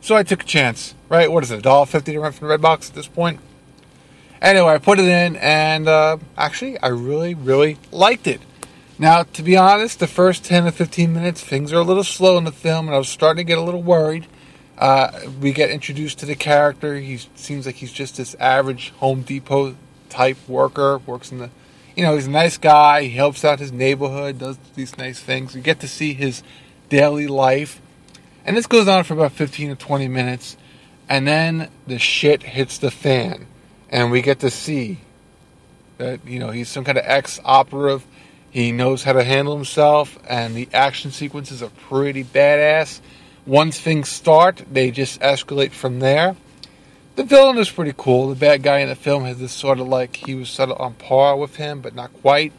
So 0.02 0.16
I 0.16 0.24
took 0.24 0.44
a 0.44 0.46
chance, 0.46 0.96
right? 1.10 1.32
What 1.32 1.44
is 1.44 1.52
it, 1.52 1.64
$1.50 1.64 2.06
to 2.06 2.20
rent 2.20 2.36
from 2.36 2.48
the 2.48 2.58
Redbox 2.58 2.90
at 2.90 2.96
this 2.96 3.08
point? 3.08 3.40
Anyway, 4.42 4.74
I 4.74 4.78
put 4.78 5.00
it 5.00 5.08
in, 5.08 5.36
and 5.38 5.88
uh, 5.88 6.18
actually, 6.38 6.78
I 6.80 6.90
really, 6.90 7.34
really 7.34 7.78
liked 7.92 8.28
it. 8.28 8.42
Now, 8.98 9.24
to 9.24 9.44
be 9.44 9.58
honest, 9.58 10.00
the 10.00 10.08
first 10.08 10.46
10 10.46 10.66
to 10.66 10.72
15 10.72 11.14
minutes, 11.14 11.44
things 11.44 11.74
are 11.74 11.78
a 11.78 11.84
little 11.84 12.04
slow 12.04 12.38
in 12.38 12.44
the 12.44 12.52
film, 12.52 12.88
and 12.88 12.96
I 12.96 12.98
was 12.98 13.10
starting 13.10 13.46
to 13.46 13.48
get 13.48 13.58
a 13.58 13.62
little 13.62 13.82
worried. 13.82 14.28
Uh, 14.77 15.12
we 15.39 15.53
get 15.53 15.70
introduced 15.70 16.20
to 16.20 16.25
the 16.25 16.36
character. 16.36 16.96
He 16.96 17.17
seems 17.36 17.65
like 17.65 17.75
he's 17.75 17.94
just 17.94 18.17
this 18.17 18.36
average 18.39 18.89
Home 18.98 19.22
Depot 19.22 19.75
type 20.10 20.38
worker, 20.48 20.98
works 21.00 21.32
in 21.32 21.38
the 21.38 21.50
you 21.96 22.03
know, 22.03 22.15
he's 22.15 22.27
a 22.27 22.32
nice 22.32 22.58
guy. 22.58 23.03
He 23.03 23.12
helps 23.12 23.46
out 23.46 23.60
his 23.60 23.72
neighborhood, 23.72 24.39
does 24.39 24.58
these 24.75 24.98
nice 24.98 25.20
things. 25.20 25.55
We 25.55 25.62
get 25.62 25.79
to 25.79 25.88
see 25.88 26.13
his 26.13 26.44
daily 26.89 27.27
life. 27.27 27.82
And 28.46 28.55
this 28.55 28.67
goes 28.67 28.88
on 28.88 29.03
for 29.05 29.13
about 29.13 29.32
15 29.32 29.70
to 29.70 29.75
20 29.75 30.08
minutes. 30.08 30.58
And 31.08 31.27
then 31.27 31.70
the 31.88 31.98
shit 31.98 32.44
hits 32.44 32.77
the 32.77 32.91
fan. 32.91 33.48
And 33.89 34.12
we 34.12 34.22
get 34.22 34.39
to 34.39 34.50
see 34.50 35.00
that, 35.98 36.25
you 36.27 36.39
know, 36.39 36.50
he's 36.50 36.67
some 36.67 36.84
kind 36.84 36.98
of 36.98 37.05
ex 37.08 37.39
operative. 37.46 38.05
He 38.51 38.72
knows 38.72 39.03
how 39.03 39.13
to 39.13 39.24
handle 39.24 39.55
himself. 39.55 40.20
And 40.27 40.55
the 40.55 40.67
action 40.74 41.12
sequences 41.12 41.63
are 41.63 41.70
pretty 41.70 42.24
badass. 42.24 43.00
Once 43.46 43.80
things 43.80 44.10
start, 44.10 44.64
they 44.72 44.92
just 44.92 45.20
escalate 45.22 45.72
from 45.72 46.00
there 46.00 46.36
the 47.16 47.24
villain 47.24 47.58
is 47.58 47.72
pretty 47.72 47.94
cool. 47.96 48.30
The 48.30 48.36
bad 48.36 48.62
guy 48.62 48.80
in 48.80 48.90
the 48.90 48.96
film 48.96 49.24
has 49.24 49.40
this 49.40 49.54
sort 49.54 49.80
of 49.80 49.88
like 49.88 50.16
he 50.16 50.36
was 50.36 50.50
sort 50.50 50.70
of 50.70 50.80
on 50.80 50.94
par 50.96 51.38
with 51.38 51.56
him, 51.56 51.82
but 51.82 51.96
not 51.96 52.14
quite. 52.14 52.52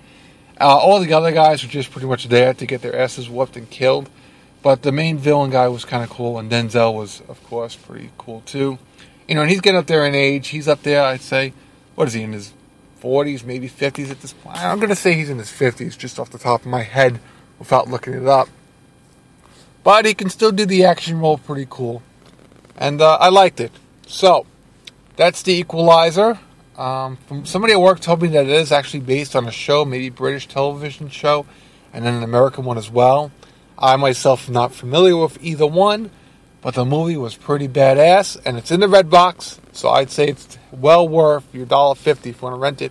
Uh, 0.58 0.76
all 0.76 0.98
the 1.00 1.12
other 1.12 1.32
guys 1.32 1.62
were 1.62 1.68
just 1.68 1.90
pretty 1.90 2.06
much 2.06 2.28
there 2.28 2.54
to 2.54 2.66
get 2.66 2.80
their 2.80 2.96
asses 2.96 3.28
whooped 3.28 3.56
and 3.56 3.68
killed. 3.68 4.08
But 4.62 4.82
the 4.82 4.92
main 4.92 5.18
villain 5.18 5.50
guy 5.50 5.68
was 5.68 5.84
kind 5.84 6.02
of 6.02 6.08
cool, 6.08 6.38
and 6.38 6.50
Denzel 6.50 6.94
was, 6.94 7.20
of 7.28 7.42
course, 7.44 7.76
pretty 7.76 8.10
cool 8.16 8.40
too. 8.46 8.78
You 9.28 9.34
know, 9.34 9.42
and 9.42 9.50
he's 9.50 9.60
getting 9.60 9.78
up 9.78 9.86
there 9.86 10.06
in 10.06 10.14
age. 10.14 10.48
He's 10.48 10.68
up 10.68 10.82
there, 10.82 11.02
I'd 11.02 11.20
say, 11.20 11.52
what 11.94 12.08
is 12.08 12.14
he 12.14 12.22
in 12.22 12.32
his 12.32 12.52
40s, 13.02 13.44
maybe 13.44 13.68
50s 13.68 14.10
at 14.10 14.22
this 14.22 14.32
point? 14.32 14.56
I'm 14.56 14.78
going 14.78 14.88
to 14.88 14.96
say 14.96 15.12
he's 15.12 15.30
in 15.30 15.38
his 15.38 15.50
50s, 15.50 15.98
just 15.98 16.18
off 16.18 16.30
the 16.30 16.38
top 16.38 16.62
of 16.62 16.66
my 16.66 16.82
head, 16.82 17.20
without 17.58 17.88
looking 17.88 18.14
it 18.14 18.26
up. 18.26 18.48
But 19.86 20.04
he 20.04 20.14
can 20.14 20.30
still 20.30 20.50
do 20.50 20.66
the 20.66 20.84
action 20.84 21.20
role 21.20 21.38
pretty 21.38 21.68
cool, 21.70 22.02
and 22.76 23.00
uh, 23.00 23.18
I 23.20 23.28
liked 23.28 23.60
it. 23.60 23.70
So, 24.08 24.44
that's 25.14 25.42
the 25.42 25.52
Equalizer. 25.52 26.40
Um, 26.76 27.18
from 27.28 27.46
somebody 27.46 27.72
at 27.72 27.80
work 27.80 28.00
told 28.00 28.20
me 28.20 28.26
that 28.30 28.46
it 28.46 28.50
is 28.50 28.72
actually 28.72 28.98
based 29.06 29.36
on 29.36 29.46
a 29.46 29.52
show, 29.52 29.84
maybe 29.84 30.10
British 30.10 30.48
television 30.48 31.08
show, 31.08 31.46
and 31.92 32.04
then 32.04 32.14
an 32.14 32.24
American 32.24 32.64
one 32.64 32.78
as 32.78 32.90
well. 32.90 33.30
I 33.78 33.94
myself 33.94 34.48
am 34.48 34.54
not 34.54 34.74
familiar 34.74 35.16
with 35.16 35.38
either 35.40 35.68
one, 35.68 36.10
but 36.62 36.74
the 36.74 36.84
movie 36.84 37.16
was 37.16 37.36
pretty 37.36 37.68
badass, 37.68 38.36
and 38.44 38.58
it's 38.58 38.72
in 38.72 38.80
the 38.80 38.88
red 38.88 39.08
box, 39.08 39.60
so 39.70 39.90
I'd 39.90 40.10
say 40.10 40.26
it's 40.26 40.58
well 40.72 41.08
worth 41.08 41.54
your 41.54 41.64
dollar 41.64 41.94
fifty 41.94 42.30
if 42.30 42.42
you 42.42 42.42
want 42.42 42.56
to 42.56 42.60
rent 42.60 42.82
it. 42.82 42.90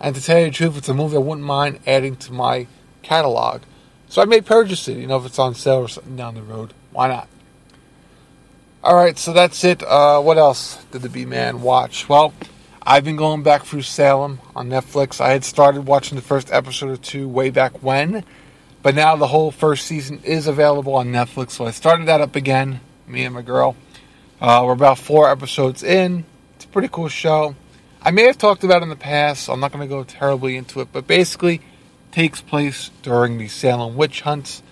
And 0.00 0.16
to 0.16 0.20
tell 0.20 0.40
you 0.40 0.46
the 0.46 0.50
truth, 0.50 0.76
it's 0.76 0.88
a 0.88 0.94
movie 0.94 1.14
I 1.14 1.20
wouldn't 1.20 1.46
mind 1.46 1.78
adding 1.86 2.16
to 2.16 2.32
my 2.32 2.66
catalog. 3.02 3.62
So 4.12 4.20
I 4.20 4.26
may 4.26 4.42
purchase 4.42 4.88
it, 4.88 4.98
you 4.98 5.06
know, 5.06 5.16
if 5.16 5.24
it's 5.24 5.38
on 5.38 5.54
sale 5.54 5.76
or 5.76 5.88
something 5.88 6.16
down 6.16 6.34
the 6.34 6.42
road. 6.42 6.74
Why 6.90 7.08
not? 7.08 7.28
All 8.84 8.94
right, 8.94 9.16
so 9.16 9.32
that's 9.32 9.64
it. 9.64 9.82
Uh, 9.82 10.20
what 10.20 10.36
else 10.36 10.84
did 10.90 11.00
the 11.00 11.08
B 11.08 11.24
Man 11.24 11.62
watch? 11.62 12.10
Well, 12.10 12.34
I've 12.82 13.04
been 13.04 13.16
going 13.16 13.42
back 13.42 13.64
through 13.64 13.80
Salem 13.80 14.38
on 14.54 14.68
Netflix. 14.68 15.18
I 15.18 15.30
had 15.30 15.46
started 15.46 15.86
watching 15.86 16.16
the 16.16 16.22
first 16.22 16.52
episode 16.52 16.90
or 16.90 16.98
two 16.98 17.26
way 17.26 17.48
back 17.48 17.82
when, 17.82 18.22
but 18.82 18.94
now 18.94 19.16
the 19.16 19.28
whole 19.28 19.50
first 19.50 19.86
season 19.86 20.20
is 20.24 20.46
available 20.46 20.94
on 20.94 21.06
Netflix. 21.06 21.52
So 21.52 21.64
I 21.64 21.70
started 21.70 22.06
that 22.08 22.20
up 22.20 22.36
again, 22.36 22.80
me 23.06 23.24
and 23.24 23.34
my 23.34 23.40
girl. 23.40 23.76
Uh, 24.42 24.62
we're 24.66 24.74
about 24.74 24.98
four 24.98 25.30
episodes 25.30 25.82
in. 25.82 26.26
It's 26.56 26.66
a 26.66 26.68
pretty 26.68 26.88
cool 26.88 27.08
show. 27.08 27.56
I 28.02 28.10
may 28.10 28.24
have 28.24 28.36
talked 28.36 28.62
about 28.62 28.82
it 28.82 28.82
in 28.82 28.88
the 28.90 28.96
past, 28.96 29.44
so 29.44 29.54
I'm 29.54 29.60
not 29.60 29.72
going 29.72 29.88
to 29.88 29.94
go 29.94 30.04
terribly 30.04 30.58
into 30.58 30.82
it, 30.82 30.88
but 30.92 31.06
basically 31.06 31.62
takes 32.12 32.40
place 32.40 32.90
during 33.02 33.38
the 33.38 33.48
Salem 33.48 33.96
witch 33.96 34.20
hunts. 34.20 34.62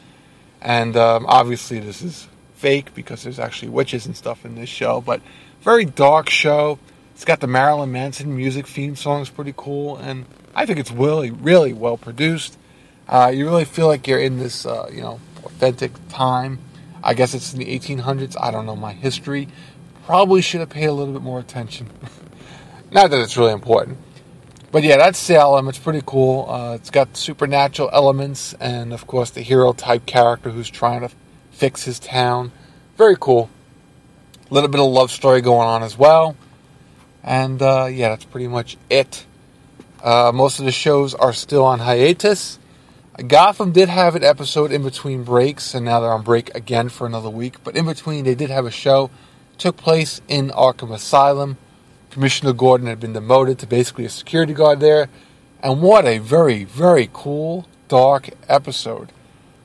And 0.61 0.97
um, 0.97 1.27
obviously, 1.27 1.81
this 1.81 2.03
is 2.03 2.29
fake 2.55 2.95
because 2.95 3.23
there's 3.23 3.39
actually 3.39 3.71
witches 3.71 4.07
and 4.07 4.17
stuff 4.17 4.45
in 4.45 4.55
this 4.55 4.69
show, 4.69 5.01
but 5.01 5.23
very 5.63 5.87
dark 5.87 6.29
show. 6.29 6.79
It's 7.15 7.25
got 7.25 7.41
the 7.41 7.47
Marilyn 7.47 7.91
Manson 7.91 8.37
music 8.37 8.67
theme 8.67 8.97
song 8.97 9.23
is 9.23 9.31
pretty 9.31 9.55
cool, 9.57 9.97
and 9.97 10.27
I 10.55 10.67
think 10.67 10.79
it's 10.79 10.91
really, 10.91 11.31
really 11.31 11.73
well 11.73 11.97
produced. 11.97 12.59
Uh, 13.09 13.33
you 13.35 13.47
really 13.47 13.65
feel 13.65 13.87
like 13.87 14.07
you're 14.07 14.21
in 14.21 14.39
this, 14.39 14.65
uh, 14.65 14.89
you 14.93 15.01
know, 15.01 15.21
authentic 15.45 15.93
time. 16.09 16.59
I 17.03 17.15
guess 17.15 17.35
it's 17.35 17.53
in 17.53 17.59
the 17.59 17.79
1800s. 17.79 18.37
I 18.41 18.51
don't 18.51 18.67
know 18.67 18.77
my 18.77 18.93
history. 18.93 19.49
Probably 20.05 20.43
should 20.43 20.61
have 20.61 20.71
paid 20.71 20.87
a 20.87 20.93
little 20.93 21.13
bit 21.13 21.23
more 21.23 21.41
attention. 21.41 21.89
Not 22.93 23.11
that 23.11 23.21
it's 23.21 23.37
really 23.37 23.53
important. 23.53 23.99
But 24.73 24.85
yeah, 24.85 24.97
that's 24.99 25.19
Salem. 25.19 25.69
It's 25.69 25.79
pretty 25.79 26.03
cool. 26.07 26.49
Uh, 26.49 26.75
it's 26.75 26.91
got 26.91 27.17
supernatural 27.17 27.91
elements 27.93 28.55
and, 28.55 28.93
of 28.93 29.07
course, 29.07 29.31
the 29.31 29.41
hero 29.41 29.73
type 29.73 30.07
character 30.07 30.51
who's 30.51 30.71
trying 30.71 31.01
to 31.01 31.11
fix 31.51 31.85
his 31.85 31.99
town. 31.99 32.53
Very 32.97 33.17
cool. 33.19 33.51
A 34.49 34.55
little 34.55 34.69
bit 34.69 34.81
of 34.81 34.87
love 34.87 35.11
story 35.11 35.41
going 35.41 35.67
on 35.67 35.83
as 35.83 35.99
well. 35.99 36.37
And 37.23 37.61
uh, 37.61 37.89
yeah, 37.91 38.11
that's 38.11 38.25
pretty 38.25 38.49
much 38.49 38.77
it. 38.89 39.27
Uh, 40.03 40.33
most 40.33 40.59
of 40.59 40.65
the 40.65 40.73
shows 40.73 41.15
are 41.15 41.33
still 41.33 41.65
on 41.65 41.81
hiatus. 41.81 42.59
Gotham 43.27 43.73
did 43.73 43.89
have 43.89 44.15
an 44.15 44.25
episode 44.25 44.73
in 44.73 44.83
between 44.83 45.25
breaks, 45.25 45.75
and 45.75 45.85
now 45.85 46.01
they're 46.01 46.13
on 46.13 46.23
break 46.23 46.55
again 46.55 46.89
for 46.89 47.07
another 47.07 47.29
week. 47.29 47.63
But 47.63 47.77
in 47.77 47.85
between, 47.85 48.25
they 48.25 48.35
did 48.35 48.49
have 48.49 48.65
a 48.65 48.71
show. 48.71 49.11
Took 49.59 49.77
place 49.77 50.23
in 50.27 50.49
Arkham 50.51 50.95
Asylum. 50.95 51.59
Commissioner 52.11 52.53
Gordon 52.53 52.87
had 52.87 53.01
been 53.01 53.13
demoted 53.13 53.59
to 53.61 53.67
basically 53.67 54.05
a 54.05 54.11
security 54.11 54.53
guard 54.53 54.81
there. 54.81 55.09
And 55.63 55.81
what 55.81 56.07
a 56.07 56.19
very, 56.19 56.65
very 56.65 57.09
cool, 57.13 57.67
dark 57.89 58.31
episode. 58.49 59.13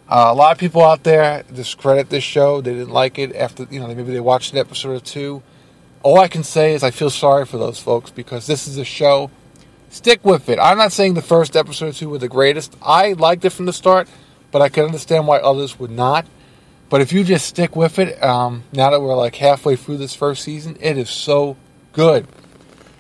Uh, 0.08 0.28
a 0.30 0.36
lot 0.36 0.52
of 0.52 0.58
people 0.58 0.84
out 0.84 1.04
there 1.04 1.44
discredit 1.52 2.10
this 2.10 2.24
show. 2.24 2.62
They 2.62 2.74
didn't 2.74 2.92
like 2.92 3.18
it 3.18 3.36
after, 3.36 3.66
you 3.72 3.80
know, 3.80 3.88
maybe 3.88 4.04
they 4.04 4.20
watched 4.20 4.54
an 4.54 4.60
episode 4.60 4.92
or 4.92 5.00
two. 5.00 5.42
All 6.04 6.20
I 6.20 6.28
can 6.28 6.44
say 6.44 6.74
is 6.74 6.84
I 6.84 6.92
feel 6.92 7.10
sorry 7.10 7.46
for 7.46 7.58
those 7.58 7.80
folks 7.80 8.12
because 8.12 8.46
this 8.46 8.68
is 8.68 8.78
a 8.78 8.86
show. 8.86 9.32
Stick 9.90 10.24
with 10.24 10.50
it. 10.50 10.60
I'm 10.60 10.78
not 10.78 10.92
saying 10.92 11.16
the 11.16 11.22
first 11.24 11.56
episode 11.56 11.90
or 11.90 11.94
two 11.94 12.10
were 12.10 12.20
the 12.20 12.28
greatest. 12.28 12.76
I 12.82 13.14
liked 13.14 13.46
it 13.46 13.52
from 13.52 13.66
the 13.66 13.74
start, 13.74 14.08
but 14.52 14.62
I 14.62 14.70
can 14.70 14.86
understand 14.86 15.26
why 15.26 15.38
others 15.38 15.80
would 15.80 15.92
not. 15.92 16.28
But 16.90 17.02
if 17.02 17.12
you 17.12 17.24
just 17.24 17.48
stick 17.48 17.76
with 17.76 17.98
it, 17.98 18.22
um, 18.24 18.64
now 18.72 18.92
that 18.92 19.02
we're 19.02 19.16
like 19.16 19.36
halfway 19.36 19.76
through 19.76 19.98
this 19.98 20.14
first 20.14 20.44
season, 20.44 20.78
it 20.80 20.98
is 20.98 21.10
so 21.10 21.58
good. 21.96 22.28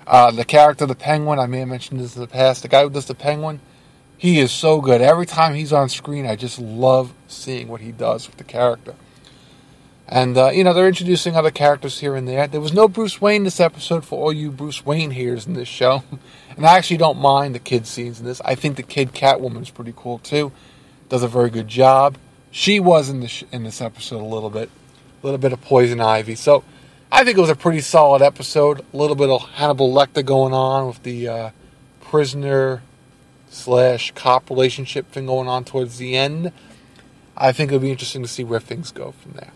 Uh, 0.07 0.31
the 0.31 0.45
character, 0.45 0.85
the 0.85 0.95
Penguin, 0.95 1.37
I 1.37 1.45
may 1.47 1.59
have 1.59 1.67
mentioned 1.67 1.99
this 1.99 2.15
in 2.15 2.21
the 2.21 2.27
past. 2.27 2.61
The 2.61 2.67
guy 2.67 2.83
who 2.83 2.89
does 2.89 3.05
the 3.05 3.15
Penguin, 3.15 3.59
he 4.17 4.39
is 4.39 4.51
so 4.51 4.79
good. 4.81 5.01
Every 5.01 5.25
time 5.25 5.53
he's 5.53 5.73
on 5.73 5.89
screen, 5.89 6.25
I 6.25 6.35
just 6.35 6.59
love 6.59 7.13
seeing 7.27 7.67
what 7.67 7.81
he 7.81 7.91
does 7.91 8.27
with 8.27 8.37
the 8.37 8.43
character. 8.43 8.95
And, 10.07 10.37
uh, 10.37 10.51
you 10.51 10.63
know, 10.63 10.73
they're 10.73 10.87
introducing 10.87 11.35
other 11.35 11.51
characters 11.51 11.99
here 11.99 12.15
and 12.15 12.27
there. 12.27 12.47
There 12.47 12.61
was 12.61 12.73
no 12.73 12.87
Bruce 12.87 13.19
Wayne 13.19 13.43
this 13.43 13.59
episode 13.59 14.05
for 14.05 14.21
all 14.21 14.31
you 14.31 14.51
Bruce 14.51 14.85
Wayne 14.85 15.11
haters 15.11 15.47
in 15.47 15.53
this 15.53 15.67
show. 15.67 16.03
and 16.55 16.65
I 16.65 16.77
actually 16.77 16.97
don't 16.97 17.17
mind 17.17 17.55
the 17.55 17.59
kid 17.59 17.87
scenes 17.87 18.19
in 18.19 18.25
this. 18.25 18.39
I 18.45 18.55
think 18.55 18.77
the 18.77 18.83
kid 18.83 19.13
Catwoman 19.13 19.63
is 19.63 19.71
pretty 19.71 19.93
cool, 19.95 20.19
too. 20.19 20.51
Does 21.09 21.23
a 21.23 21.27
very 21.27 21.49
good 21.49 21.67
job. 21.67 22.17
She 22.51 22.79
was 22.79 23.09
in, 23.09 23.19
this, 23.19 23.43
in 23.51 23.63
this 23.63 23.81
episode 23.81 24.21
a 24.21 24.25
little 24.25 24.51
bit. 24.51 24.69
A 25.21 25.25
little 25.25 25.39
bit 25.39 25.53
of 25.53 25.61
Poison 25.61 25.99
Ivy. 25.99 26.35
So 26.35 26.63
I 27.11 27.23
think 27.23 27.37
it 27.37 27.41
was 27.41 27.49
a 27.49 27.55
pretty 27.55 27.81
solid 27.81 28.21
episode. 28.21 28.81
A 28.93 28.97
little 28.97 29.15
bit 29.15 29.29
of 29.29 29.41
Hannibal 29.51 29.93
Lecter 29.93 30.25
going 30.25 30.53
on 30.53 30.87
with 30.87 31.03
the 31.03 31.27
uh, 31.27 31.49
prisoner 32.01 32.81
slash 33.49 34.11
cop 34.11 34.49
relationship 34.49 35.11
thing 35.11 35.27
going 35.27 35.47
on 35.47 35.63
towards 35.63 35.97
the 35.97 36.15
end. 36.15 36.51
I 37.37 37.51
think 37.51 37.69
it'll 37.69 37.81
be 37.81 37.91
interesting 37.91 38.21
to 38.21 38.27
see 38.27 38.43
where 38.43 38.59
things 38.59 38.91
go 38.91 39.11
from 39.11 39.33
there. 39.33 39.51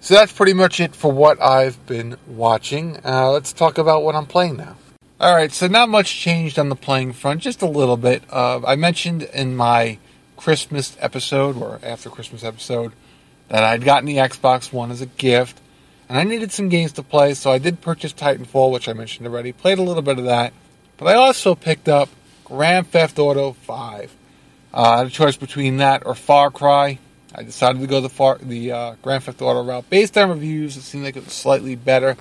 So 0.00 0.14
that's 0.14 0.32
pretty 0.32 0.52
much 0.52 0.80
it 0.80 0.94
for 0.94 1.10
what 1.10 1.40
I've 1.40 1.84
been 1.86 2.16
watching. 2.26 2.98
Uh, 3.04 3.30
let's 3.30 3.52
talk 3.52 3.78
about 3.78 4.02
what 4.02 4.14
I'm 4.14 4.26
playing 4.26 4.56
now. 4.56 4.76
All 5.20 5.34
right, 5.34 5.52
so 5.52 5.66
not 5.66 5.88
much 5.88 6.14
changed 6.14 6.58
on 6.58 6.68
the 6.68 6.76
playing 6.76 7.12
front, 7.12 7.40
just 7.40 7.62
a 7.62 7.66
little 7.66 7.96
bit. 7.96 8.22
Uh, 8.30 8.60
I 8.66 8.76
mentioned 8.76 9.22
in 9.22 9.56
my 9.56 9.98
Christmas 10.36 10.96
episode 11.00 11.56
or 11.56 11.80
after 11.82 12.10
Christmas 12.10 12.44
episode 12.44 12.92
that 13.48 13.64
I'd 13.64 13.84
gotten 13.84 14.06
the 14.06 14.16
Xbox 14.16 14.72
One 14.72 14.90
as 14.90 15.00
a 15.00 15.06
gift, 15.06 15.60
and 16.08 16.18
I 16.18 16.24
needed 16.24 16.52
some 16.52 16.68
games 16.68 16.92
to 16.92 17.02
play, 17.02 17.34
so 17.34 17.50
I 17.50 17.58
did 17.58 17.80
purchase 17.80 18.12
Titanfall, 18.12 18.72
which 18.72 18.88
I 18.88 18.92
mentioned 18.92 19.26
already. 19.26 19.52
Played 19.52 19.78
a 19.78 19.82
little 19.82 20.02
bit 20.02 20.18
of 20.18 20.24
that, 20.24 20.52
but 20.96 21.06
I 21.06 21.14
also 21.14 21.54
picked 21.54 21.88
up 21.88 22.08
Grand 22.44 22.88
Theft 22.88 23.18
Auto 23.18 23.52
5. 23.52 24.14
Uh, 24.72 24.80
I 24.80 24.98
had 24.98 25.06
a 25.06 25.10
choice 25.10 25.36
between 25.36 25.78
that 25.78 26.04
or 26.04 26.14
Far 26.14 26.50
Cry. 26.50 26.98
I 27.34 27.42
decided 27.42 27.80
to 27.80 27.86
go 27.86 28.00
the 28.00 28.08
far, 28.08 28.38
the 28.38 28.72
uh, 28.72 28.94
Grand 29.02 29.24
Theft 29.24 29.42
Auto 29.42 29.64
route. 29.64 29.88
Based 29.90 30.16
on 30.18 30.30
reviews, 30.30 30.76
it 30.76 30.82
seemed 30.82 31.04
like 31.04 31.16
it 31.16 31.24
was 31.24 31.32
slightly 31.32 31.74
better. 31.74 32.16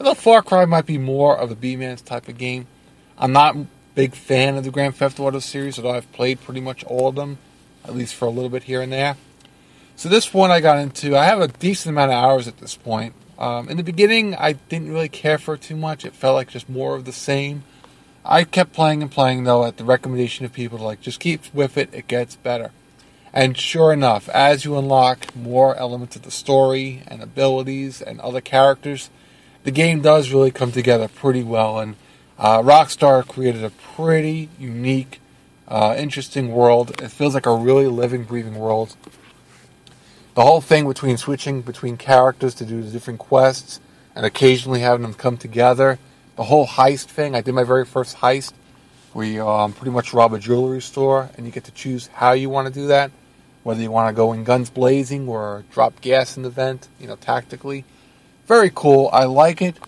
Although 0.00 0.14
Far 0.14 0.42
Cry 0.42 0.64
might 0.64 0.86
be 0.86 0.98
more 0.98 1.36
of 1.36 1.50
a 1.50 1.54
B-Man's 1.54 2.02
type 2.02 2.28
of 2.28 2.38
game. 2.38 2.66
I'm 3.18 3.32
not 3.32 3.56
a 3.56 3.66
big 3.94 4.14
fan 4.14 4.56
of 4.56 4.64
the 4.64 4.70
Grand 4.70 4.96
Theft 4.96 5.20
Auto 5.20 5.38
series, 5.38 5.78
although 5.78 5.92
I've 5.92 6.10
played 6.12 6.40
pretty 6.40 6.60
much 6.60 6.84
all 6.84 7.08
of 7.08 7.14
them, 7.14 7.38
at 7.84 7.94
least 7.94 8.14
for 8.14 8.26
a 8.26 8.30
little 8.30 8.50
bit 8.50 8.64
here 8.64 8.82
and 8.82 8.92
there. 8.92 9.16
So 9.94 10.08
this 10.08 10.34
one 10.34 10.50
I 10.50 10.60
got 10.60 10.78
into. 10.78 11.16
I 11.16 11.24
have 11.24 11.40
a 11.40 11.48
decent 11.48 11.94
amount 11.94 12.12
of 12.12 12.22
hours 12.22 12.46
at 12.46 12.58
this 12.58 12.76
point. 12.76 13.14
Um, 13.38 13.68
in 13.68 13.76
the 13.76 13.82
beginning, 13.82 14.34
I 14.34 14.52
didn't 14.54 14.92
really 14.92 15.08
care 15.08 15.38
for 15.38 15.54
it 15.54 15.62
too 15.62 15.76
much. 15.76 16.04
It 16.04 16.14
felt 16.14 16.36
like 16.36 16.48
just 16.48 16.68
more 16.68 16.96
of 16.96 17.04
the 17.04 17.12
same. 17.12 17.64
I 18.24 18.44
kept 18.44 18.72
playing 18.72 19.02
and 19.02 19.10
playing 19.10 19.44
though 19.44 19.64
at 19.64 19.76
the 19.76 19.84
recommendation 19.84 20.44
of 20.44 20.52
people 20.52 20.78
to 20.78 20.84
like 20.84 21.00
just 21.00 21.20
keep 21.20 21.42
with 21.54 21.76
it. 21.76 21.90
It 21.92 22.08
gets 22.08 22.36
better. 22.36 22.72
And 23.32 23.56
sure 23.56 23.92
enough, 23.92 24.28
as 24.30 24.64
you 24.64 24.78
unlock 24.78 25.36
more 25.36 25.76
elements 25.76 26.16
of 26.16 26.22
the 26.22 26.30
story 26.30 27.02
and 27.06 27.22
abilities 27.22 28.00
and 28.00 28.18
other 28.20 28.40
characters, 28.40 29.10
the 29.64 29.70
game 29.70 30.00
does 30.00 30.30
really 30.30 30.50
come 30.50 30.72
together 30.72 31.06
pretty 31.06 31.42
well. 31.42 31.78
And 31.78 31.96
uh, 32.38 32.62
Rockstar 32.62 33.26
created 33.28 33.62
a 33.62 33.70
pretty 33.70 34.48
unique, 34.58 35.20
uh, 35.68 35.94
interesting 35.98 36.50
world. 36.50 37.00
It 37.02 37.10
feels 37.10 37.34
like 37.34 37.46
a 37.46 37.54
really 37.54 37.86
living, 37.86 38.24
breathing 38.24 38.56
world. 38.56 38.96
The 40.36 40.42
whole 40.42 40.60
thing 40.60 40.86
between 40.86 41.16
switching 41.16 41.62
between 41.62 41.96
characters 41.96 42.54
to 42.56 42.66
do 42.66 42.82
the 42.82 42.90
different 42.90 43.18
quests 43.18 43.80
and 44.14 44.26
occasionally 44.26 44.80
having 44.80 45.00
them 45.00 45.14
come 45.14 45.38
together. 45.38 45.98
The 46.36 46.42
whole 46.42 46.66
heist 46.66 47.06
thing. 47.06 47.34
I 47.34 47.40
did 47.40 47.54
my 47.54 47.64
very 47.64 47.86
first 47.86 48.18
heist 48.18 48.52
We 49.14 49.40
um, 49.40 49.72
pretty 49.72 49.92
much 49.92 50.12
rob 50.12 50.34
a 50.34 50.38
jewelry 50.38 50.82
store 50.82 51.30
and 51.38 51.46
you 51.46 51.52
get 51.52 51.64
to 51.64 51.72
choose 51.72 52.08
how 52.08 52.32
you 52.32 52.50
want 52.50 52.68
to 52.68 52.72
do 52.74 52.88
that. 52.88 53.12
Whether 53.62 53.80
you 53.80 53.90
want 53.90 54.10
to 54.10 54.14
go 54.14 54.34
in 54.34 54.44
guns 54.44 54.68
blazing 54.68 55.26
or 55.26 55.64
drop 55.72 56.02
gas 56.02 56.36
in 56.36 56.42
the 56.42 56.50
vent, 56.50 56.88
you 57.00 57.06
know, 57.06 57.16
tactically. 57.16 57.86
Very 58.46 58.70
cool. 58.74 59.08
I 59.14 59.24
like 59.24 59.62
it. 59.62 59.78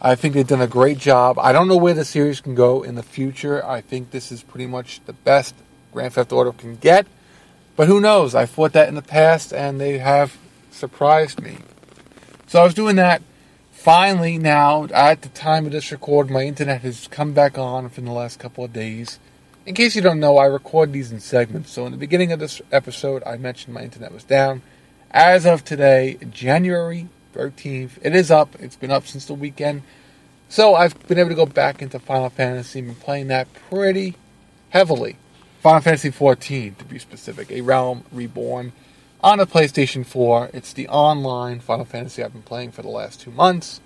I 0.00 0.16
think 0.16 0.34
they've 0.34 0.44
done 0.44 0.60
a 0.60 0.66
great 0.66 0.98
job. 0.98 1.38
I 1.38 1.52
don't 1.52 1.68
know 1.68 1.76
where 1.76 1.94
the 1.94 2.04
series 2.04 2.40
can 2.40 2.56
go 2.56 2.82
in 2.82 2.96
the 2.96 3.04
future. 3.04 3.64
I 3.64 3.80
think 3.80 4.10
this 4.10 4.32
is 4.32 4.42
pretty 4.42 4.66
much 4.66 5.00
the 5.06 5.12
best 5.12 5.54
Grand 5.92 6.14
Theft 6.14 6.32
Auto 6.32 6.50
can 6.50 6.74
get. 6.74 7.06
But 7.76 7.88
who 7.88 8.00
knows? 8.00 8.34
I 8.34 8.46
fought 8.46 8.72
that 8.72 8.88
in 8.88 8.94
the 8.94 9.02
past 9.02 9.52
and 9.52 9.80
they 9.80 9.98
have 9.98 10.36
surprised 10.70 11.40
me. 11.42 11.58
So 12.46 12.60
I 12.60 12.64
was 12.64 12.74
doing 12.74 12.96
that. 12.96 13.22
Finally, 13.70 14.38
now, 14.38 14.84
at 14.94 15.22
the 15.22 15.28
time 15.30 15.66
of 15.66 15.72
this 15.72 15.90
record, 15.90 16.30
my 16.30 16.42
internet 16.42 16.82
has 16.82 17.08
come 17.08 17.32
back 17.32 17.58
on 17.58 17.88
for 17.88 18.00
the 18.00 18.12
last 18.12 18.38
couple 18.38 18.62
of 18.62 18.72
days. 18.72 19.18
In 19.64 19.74
case 19.74 19.96
you 19.96 20.02
don't 20.02 20.20
know, 20.20 20.38
I 20.38 20.46
record 20.46 20.92
these 20.92 21.10
in 21.10 21.18
segments. 21.18 21.70
So 21.70 21.86
in 21.86 21.92
the 21.92 21.98
beginning 21.98 22.30
of 22.30 22.40
this 22.40 22.60
episode, 22.70 23.22
I 23.24 23.36
mentioned 23.36 23.74
my 23.74 23.82
internet 23.82 24.12
was 24.12 24.24
down. 24.24 24.62
As 25.10 25.46
of 25.46 25.64
today, 25.64 26.18
January 26.30 27.08
13th, 27.34 27.92
it 28.02 28.14
is 28.14 28.30
up. 28.30 28.54
It's 28.60 28.76
been 28.76 28.90
up 28.90 29.06
since 29.06 29.26
the 29.26 29.34
weekend. 29.34 29.82
So 30.48 30.74
I've 30.74 30.98
been 31.08 31.18
able 31.18 31.30
to 31.30 31.34
go 31.34 31.46
back 31.46 31.80
into 31.80 31.98
Final 31.98 32.30
Fantasy. 32.30 32.80
Been 32.82 32.94
playing 32.94 33.28
that 33.28 33.48
pretty 33.70 34.16
heavily. 34.70 35.16
Final 35.62 35.80
Fantasy 35.80 36.10
XIV, 36.10 36.76
to 36.78 36.84
be 36.86 36.98
specific, 36.98 37.52
A 37.52 37.60
Realm 37.60 38.02
Reborn 38.10 38.72
on 39.22 39.38
the 39.38 39.46
PlayStation 39.46 40.04
4. 40.04 40.50
It's 40.52 40.72
the 40.72 40.88
online 40.88 41.60
Final 41.60 41.84
Fantasy 41.84 42.20
I've 42.20 42.32
been 42.32 42.42
playing 42.42 42.72
for 42.72 42.82
the 42.82 42.88
last 42.88 43.20
two 43.20 43.30
months. 43.30 43.80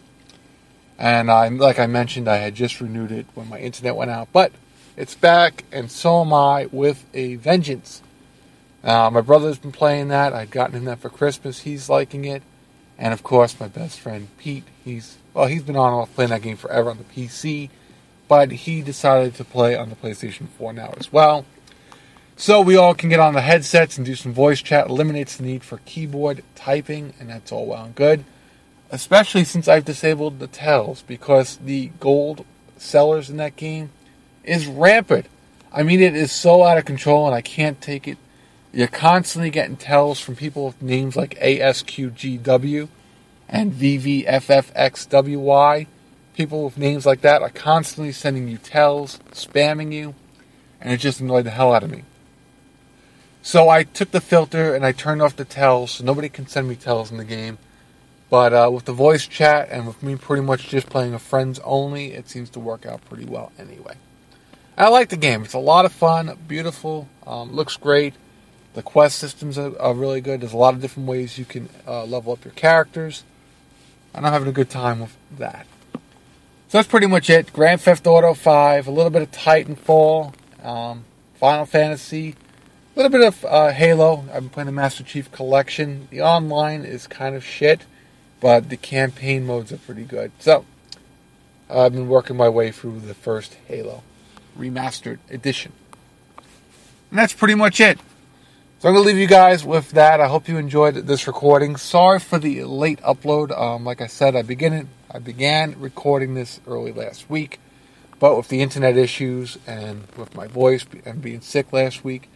And 0.99 1.31
I, 1.31 1.47
like 1.49 1.79
I 1.79 1.87
mentioned, 1.87 2.31
I 2.31 2.39
had 2.39 2.55
just 2.55 2.81
renewed 2.81 3.13
it 3.13 3.27
when 3.35 3.51
my 3.51 3.59
internet 3.59 3.95
went 3.95 4.11
out, 4.11 4.29
but 4.33 4.53
it's 4.97 5.15
back, 5.15 5.65
and 5.71 5.91
so 5.91 6.23
am 6.23 6.33
I 6.33 6.67
with 6.73 7.05
a 7.13 7.35
vengeance. 7.35 8.01
Uh, 8.83 9.11
my 9.11 9.21
brother's 9.21 9.59
been 9.59 9.71
playing 9.71 10.09
that. 10.09 10.33
I'd 10.33 10.51
gotten 10.51 10.77
him 10.77 10.87
that 10.87 11.01
for 11.01 11.11
Christmas. 11.11 11.61
He's 11.61 11.91
liking 11.91 12.25
it, 12.25 12.43
and 12.97 13.13
of 13.13 13.23
course, 13.23 13.61
my 13.61 13.69
best 13.69 14.01
friend 14.01 14.29
Pete. 14.39 14.65
He's 14.83 15.19
well, 15.35 15.45
he's 15.45 15.63
been 15.63 15.77
on 15.77 15.93
and 15.93 16.01
off 16.01 16.15
playing 16.15 16.31
that 16.31 16.41
game 16.41 16.57
forever 16.57 16.89
on 16.89 16.97
the 16.97 17.05
PC, 17.05 17.69
but 18.29 18.51
he 18.51 18.81
decided 18.81 19.35
to 19.35 19.45
play 19.45 19.77
on 19.77 19.91
the 19.91 19.97
PlayStation 19.97 20.49
4 20.49 20.73
now 20.73 20.95
as 20.97 21.13
well. 21.13 21.45
So 22.39 22.61
we 22.61 22.77
all 22.77 22.95
can 22.95 23.09
get 23.09 23.19
on 23.19 23.33
the 23.33 23.41
headsets 23.41 23.97
and 23.97 24.05
do 24.05 24.15
some 24.15 24.35
voice 24.35 24.61
chat. 24.61 24.91
Eliminates 24.91 25.37
the 25.37 25.43
need 25.43 25.65
for 25.65 25.79
keyboard 25.87 26.45
typing, 26.55 27.15
and 27.19 27.31
that's 27.31 27.51
all 27.51 27.65
well 27.65 27.87
and 27.87 27.95
good. 27.95 28.25
Especially 28.91 29.43
since 29.43 29.67
I've 29.69 29.87
disabled 29.87 30.39
the 30.39 30.47
tells 30.47 31.01
because 31.01 31.57
the 31.57 31.93
gold 31.99 32.45
sellers 32.77 33.31
in 33.31 33.39
that 33.39 33.57
game 33.57 33.91
is 34.45 34.67
rampant. 34.67 35.25
I 35.73 35.83
mean, 35.83 36.03
it 36.03 36.15
is 36.15 36.31
so 36.31 36.63
out 36.63 36.77
of 36.77 36.85
control, 36.85 37.25
and 37.27 37.35
I 37.35 37.41
can't 37.41 37.81
take 37.81 38.07
it. 38.07 38.19
You're 38.71 38.87
constantly 38.87 39.49
getting 39.49 39.79
tells 39.79 40.21
from 40.21 40.37
people 40.37 40.67
with 40.67 40.83
names 40.83 41.17
like 41.17 41.41
ASQGW 41.41 42.89
and 43.49 43.73
VVFFXWY. 43.73 44.27
People 46.35 46.65
with 46.65 46.77
names 46.77 47.07
like 47.07 47.23
that 47.23 47.41
are 47.41 47.49
constantly 47.49 48.13
sending 48.13 48.47
you 48.47 48.59
tells, 48.59 49.21
spamming 49.31 49.91
you, 49.91 50.15
and 50.83 50.93
it 50.93 50.99
just 50.99 51.21
annoyed 51.21 51.47
the 51.47 51.51
hell 51.51 51.73
out 51.73 51.83
of 51.83 51.91
me. 51.91 52.05
So 53.47 53.69
I 53.69 53.85
took 53.85 54.11
the 54.11 54.21
filter 54.21 54.75
and 54.75 54.85
I 54.85 54.91
turned 54.91 55.23
off 55.23 55.37
the 55.37 55.45
tells 55.45 55.93
so 55.93 56.05
nobody 56.05 56.29
can 56.29 56.49
send 56.49 56.69
me 56.69 56.75
tells 56.75 57.13
in 57.13 57.17
the 57.17 57.25
game. 57.25 57.59
But 58.29 58.53
uh, 58.53 58.71
with 58.73 58.87
the 58.87 58.93
voice 58.93 59.25
chat 59.25 59.69
and 59.71 59.87
with 59.87 60.03
me 60.03 60.17
pretty 60.17 60.43
much 60.43 60.69
just 60.69 60.89
playing 60.89 61.15
a 61.15 61.21
friends 61.21 61.61
only, 61.63 62.13
it 62.13 62.29
seems 62.29 62.51
to 62.51 62.59
work 62.59 62.85
out 62.85 63.05
pretty 63.05 63.25
well 63.25 63.53
anyway. 63.57 63.99
I 64.77 64.89
like 64.89 65.11
the 65.11 65.17
game. 65.17 65.45
It's 65.45 65.55
a 65.55 65.61
lot 65.61 65.85
of 65.85 65.93
fun, 65.93 66.37
beautiful, 66.49 67.09
um, 67.25 67.53
looks 67.53 67.77
great. 67.77 68.15
The 68.75 68.83
quest 68.83 69.17
systems 69.21 69.57
are, 69.59 69.81
are, 69.81 69.95
really 69.95 70.21
good. 70.21 70.41
There's 70.41 70.53
a 70.53 70.57
lot 70.57 70.75
of 70.75 70.81
different 70.81 71.09
ways 71.09 71.39
you 71.39 71.45
can 71.45 71.69
uh, 71.87 72.05
level 72.05 72.33
up 72.33 72.45
your 72.45 72.55
characters. 72.55 73.23
And 74.13 74.27
I'm 74.27 74.33
having 74.33 74.49
a 74.49 74.53
good 74.53 74.71
time 74.71 74.99
with 74.99 75.17
that. 75.39 75.69
So 75.93 76.01
that's 76.79 76.89
pretty 76.89 77.07
much 77.07 77.31
it. 77.31 77.53
Grand 77.53 77.81
Theft 77.81 78.09
Auto 78.09 78.35
5, 78.35 78.89
a 78.89 78.91
little 78.91 79.11
bit 79.11 79.23
of 79.23 79.31
Titanfall, 79.31 80.35
um, 80.65 81.05
Final 81.37 81.65
Fantasy, 81.65 82.35
a 82.97 83.01
little 83.01 83.11
bit 83.11 83.27
of 83.27 83.45
uh, 83.45 83.73
Halo. 83.73 84.25
I've 84.33 84.41
been 84.41 84.49
playing 84.49 84.67
the 84.67 84.73
Master 84.73 85.05
Chief 85.05 85.31
Collection. 85.31 86.09
The 86.11 86.23
online 86.23 86.83
is 86.87 87.07
kind 87.07 87.35
of 87.35 87.45
shit, 87.45 87.83
but 88.41 88.71
the 88.71 88.79
campaign 88.79 89.45
modes 89.45 89.71
are 89.71 89.77
pretty 89.77 90.05
good. 90.05 90.33
So, 90.39 90.65
I've 91.69 91.93
been 91.93 92.09
working 92.09 92.39
my 92.39 92.49
way 92.49 92.73
through 92.73 93.01
the 93.01 93.13
first 93.13 93.59
Halo 93.67 94.03
remastered 94.59 95.19
edition. 95.29 95.73
And 97.11 97.19
that's 97.19 97.35
pretty 97.35 97.55
much 97.55 97.81
it. 97.81 97.99
So 98.79 98.89
I'm 98.89 98.95
going 98.95 99.05
to 99.05 99.13
leave 99.13 99.21
you 99.21 99.27
guys 99.27 99.63
with 99.63 99.91
that. 99.91 100.19
I 100.19 100.29
hope 100.29 100.49
you 100.49 100.57
enjoyed 100.57 100.95
this 100.95 101.27
recording. 101.27 101.77
Sorry 101.77 102.19
for 102.19 102.39
the 102.39 102.65
late 102.65 103.03
upload. 103.03 103.51
Um, 103.59 103.85
like 103.85 104.01
I 104.01 104.07
said, 104.07 104.35
I 104.35 104.41
began 104.41 104.89
I 105.11 105.19
began 105.19 105.79
recording 105.79 106.33
this 106.33 106.61
early 106.67 106.93
last 106.93 107.29
week, 107.29 107.61
but 108.19 108.39
with 108.39 108.49
the 108.49 108.63
internet 108.63 108.97
issues 108.97 109.59
and 109.67 110.07
with 110.17 110.35
my 110.35 110.47
voice 110.47 110.87
and 111.05 111.21
being 111.21 111.43
sick 111.43 111.75
last 111.75 112.03
week, 112.03 112.31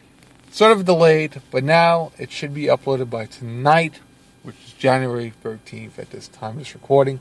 sort 0.50 0.72
of 0.72 0.84
delayed, 0.84 1.40
but 1.50 1.64
now 1.64 2.12
it 2.18 2.30
should 2.30 2.54
be 2.54 2.64
uploaded 2.64 3.10
by 3.10 3.26
tonight, 3.26 4.00
which 4.42 4.56
is 4.64 4.72
January 4.72 5.32
13th 5.42 5.98
at 5.98 6.10
this 6.10 6.28
time 6.28 6.52
of 6.52 6.58
this 6.58 6.74
recording. 6.74 7.20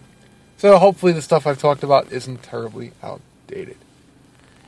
So 0.57 0.77
hopefully 0.77 1.13
the 1.13 1.21
stuff 1.21 1.47
I've 1.47 1.59
talked 1.59 1.83
about 1.83 2.11
isn't 2.11 2.43
terribly 2.43 2.91
outdated. 3.01 3.77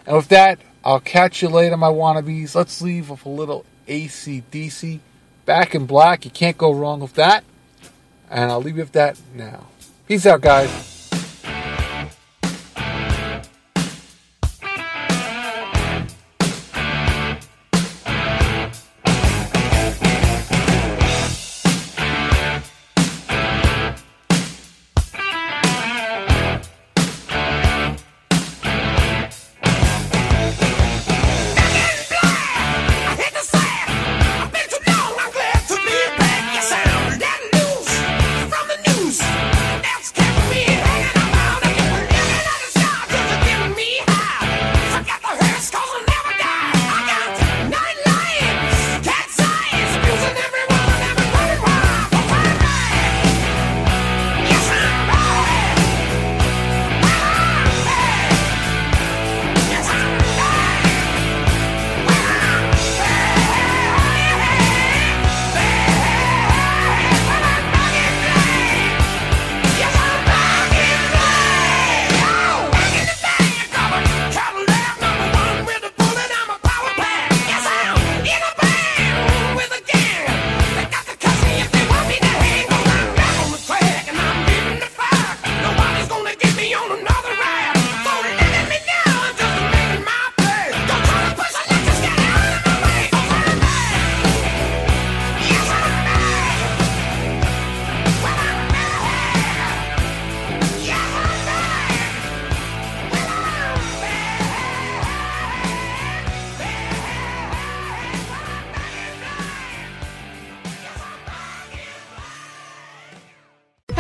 And 0.06 0.16
with 0.16 0.30
that, 0.30 0.60
I'll 0.84 1.00
catch 1.00 1.42
you 1.42 1.50
later, 1.50 1.78
my 1.78 1.90
wannabes. 1.90 2.56
Let's 2.56 2.82
leave 2.82 3.10
with 3.10 3.26
a 3.26 3.30
little 3.30 3.66
ACDC. 3.88 5.00
Back 5.46 5.76
in 5.76 5.86
black, 5.86 6.26
you 6.26 6.32
can't 6.32 6.58
go 6.58 6.74
wrong 6.74 7.02
with 7.02 7.14
that. 7.16 7.44
And 8.30 8.52
I'll 8.52 8.62
leave 8.62 8.78
you 8.78 8.84
with 8.84 8.94
that 8.94 9.20
now. 9.36 9.68
Peace 10.08 10.26
out, 10.26 10.42
guys. 10.42 10.91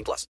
18 0.00 0.04
plus. 0.04 0.26